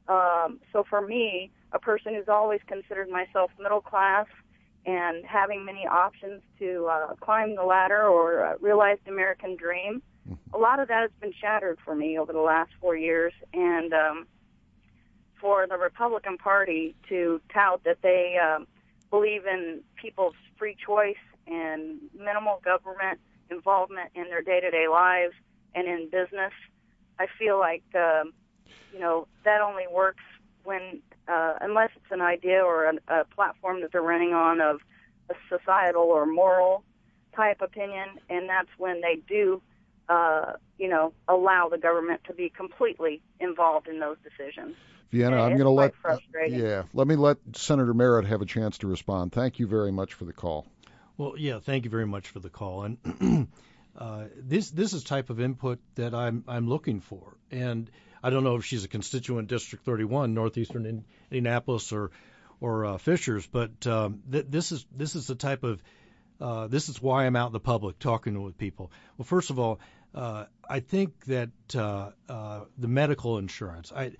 [0.09, 4.27] Um, so for me, a person who's always considered myself middle class
[4.85, 10.03] and having many options to uh, climb the ladder or uh, realize the American dream.
[10.53, 13.93] a lot of that has been shattered for me over the last four years, and
[13.93, 14.27] um,
[15.41, 18.67] for the Republican Party to tout that they um,
[19.11, 21.17] believe in people's free choice
[21.47, 23.21] and minimal government
[23.51, 25.35] involvement in their day-to-day lives
[25.75, 26.53] and in business,
[27.19, 28.33] I feel like um,
[28.93, 30.25] you know that only works
[30.65, 31.03] when
[31.33, 34.81] uh, unless it's an idea or a, a platform that they're running on of
[35.31, 36.85] a societal or moral
[37.35, 39.63] type opinion, and that's when they do,
[40.09, 44.75] uh, you know, allow the government to be completely involved in those decisions.
[45.11, 46.59] Vienna, And I'm going to let quite frustrating.
[46.59, 49.33] yeah, let me let Senator Merritt have a chance to respond.
[49.33, 50.67] Thank you very much for the call.
[51.19, 52.85] Well, yeah, thank you very much for the call.
[52.85, 53.49] And
[53.99, 57.37] uh, this this is type of input that I'm I'm looking for.
[57.51, 57.91] And
[58.23, 62.11] I don't know if she's a constituent District 31, northeastern in, Indianapolis, or
[62.61, 65.83] or uh, Fishers, but um, th- this is this is the type of
[66.41, 68.93] uh, this is why I'm out in the public talking with people.
[69.17, 69.81] Well, first of all,
[70.15, 74.13] uh, I think that uh, uh, the medical insurance, I,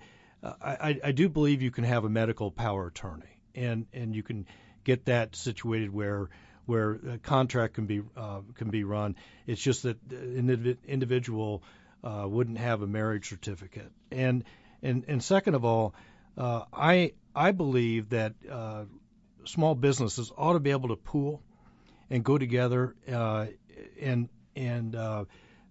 [0.43, 4.45] I I do believe you can have a medical power attorney, and and you can
[4.83, 6.29] get that situated where
[6.65, 9.15] where a contract can be uh, can be run.
[9.47, 11.63] It's just that an individual
[12.03, 13.91] uh, wouldn't have a marriage certificate.
[14.11, 14.43] And
[14.81, 15.95] and and second of all,
[16.37, 18.85] uh, I I believe that uh,
[19.45, 21.41] small businesses ought to be able to pool
[22.09, 23.47] and go together uh,
[23.99, 25.25] and and uh,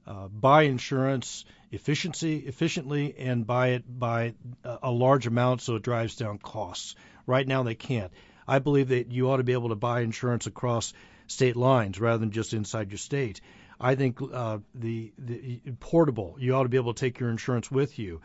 [0.06, 4.34] uh, buy insurance efficiency efficiently and buy it by
[4.82, 6.96] a large amount so it drives down costs.
[7.26, 8.12] Right now they can't.
[8.46, 10.92] I believe that you ought to be able to buy insurance across
[11.28, 13.40] state lines rather than just inside your state.
[13.80, 17.70] I think uh, the the portable, you ought to be able to take your insurance
[17.70, 18.20] with you.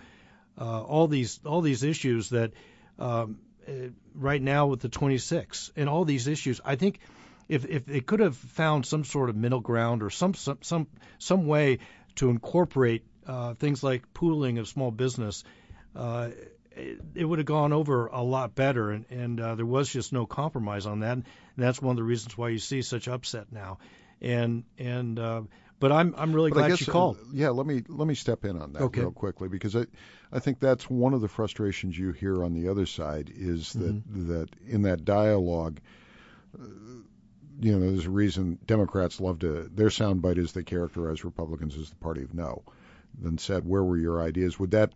[0.60, 2.52] Uh, all these all these issues that
[3.00, 7.00] um, uh, right now with the 26 and all these issues, I think
[7.48, 10.88] if if they could have found some sort of middle ground or some some some,
[11.20, 11.80] some way
[12.16, 15.44] to incorporate uh, things like pooling of small business,
[15.96, 16.30] uh,
[16.72, 20.14] it, it would have gone over a lot better, and, and uh, there was just
[20.14, 21.14] no compromise on that.
[21.14, 21.26] And
[21.58, 23.80] that's one of the reasons why you see such upset now.
[24.22, 25.42] And and uh,
[25.80, 27.18] but I'm I'm really But glad guess, she called.
[27.18, 29.02] uh, yeah, let me let me step in on that Okay.
[29.02, 29.86] real quickly because I
[30.32, 33.96] I think that's one of the frustrations you hear on the other side is that
[34.00, 34.00] Mm-hmm.
[34.28, 35.80] that in that dialogue,
[36.60, 36.64] uh,
[37.60, 41.90] you know, there's a reason Democrats love to their soundbite is they characterize Republicans as
[41.90, 42.64] the party of no.
[43.20, 44.60] Then said, where were your ideas?
[44.60, 44.94] Would that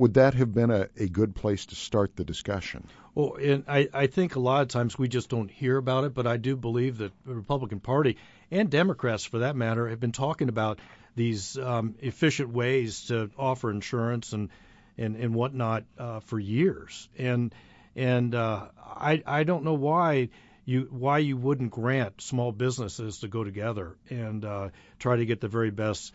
[0.00, 2.86] would that have been a, a good place to start the discussion?
[3.14, 6.14] Well, and I, I think a lot of times we just don't hear about it,
[6.14, 8.16] but I do believe that the Republican Party
[8.50, 10.78] and Democrats, for that matter, have been talking about
[11.16, 14.48] these um, efficient ways to offer insurance and
[14.96, 17.06] and, and whatnot uh, for years.
[17.18, 17.54] And
[17.94, 20.30] and uh, I I don't know why
[20.64, 25.42] you why you wouldn't grant small businesses to go together and uh, try to get
[25.42, 26.14] the very best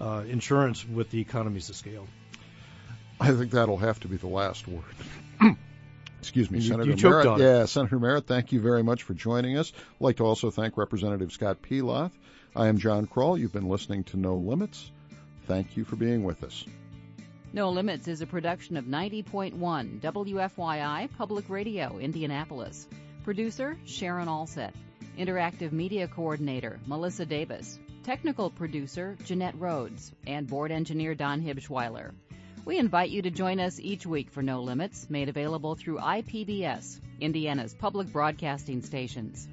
[0.00, 2.08] uh, insurance with the economies of scale.
[3.20, 4.84] I think that'll have to be the last word.
[6.20, 7.26] Excuse me, You- Senator you choked Merritt.
[7.26, 7.44] on it.
[7.44, 9.72] Yeah, Senator Merritt, thank you very much for joining us.
[9.76, 12.12] I'd like to also thank Representative Scott Pelath.
[12.56, 13.38] I am John Krull.
[13.38, 14.90] You've been listening to No Limits.
[15.46, 16.64] Thank you for being with us.
[17.52, 22.86] No Limits is a production of 90.1 WFYI Public Radio, Indianapolis.
[23.24, 24.74] Producer Sharon Alsett.
[25.18, 27.78] Interactive Media Coordinator Melissa Davis.
[28.04, 30.12] Technical producer Jeanette Rhodes.
[30.26, 32.12] And board engineer Don Hibschweiler.
[32.64, 37.00] We invite you to join us each week for No Limits, made available through IPBS,
[37.20, 39.48] Indiana's public broadcasting stations.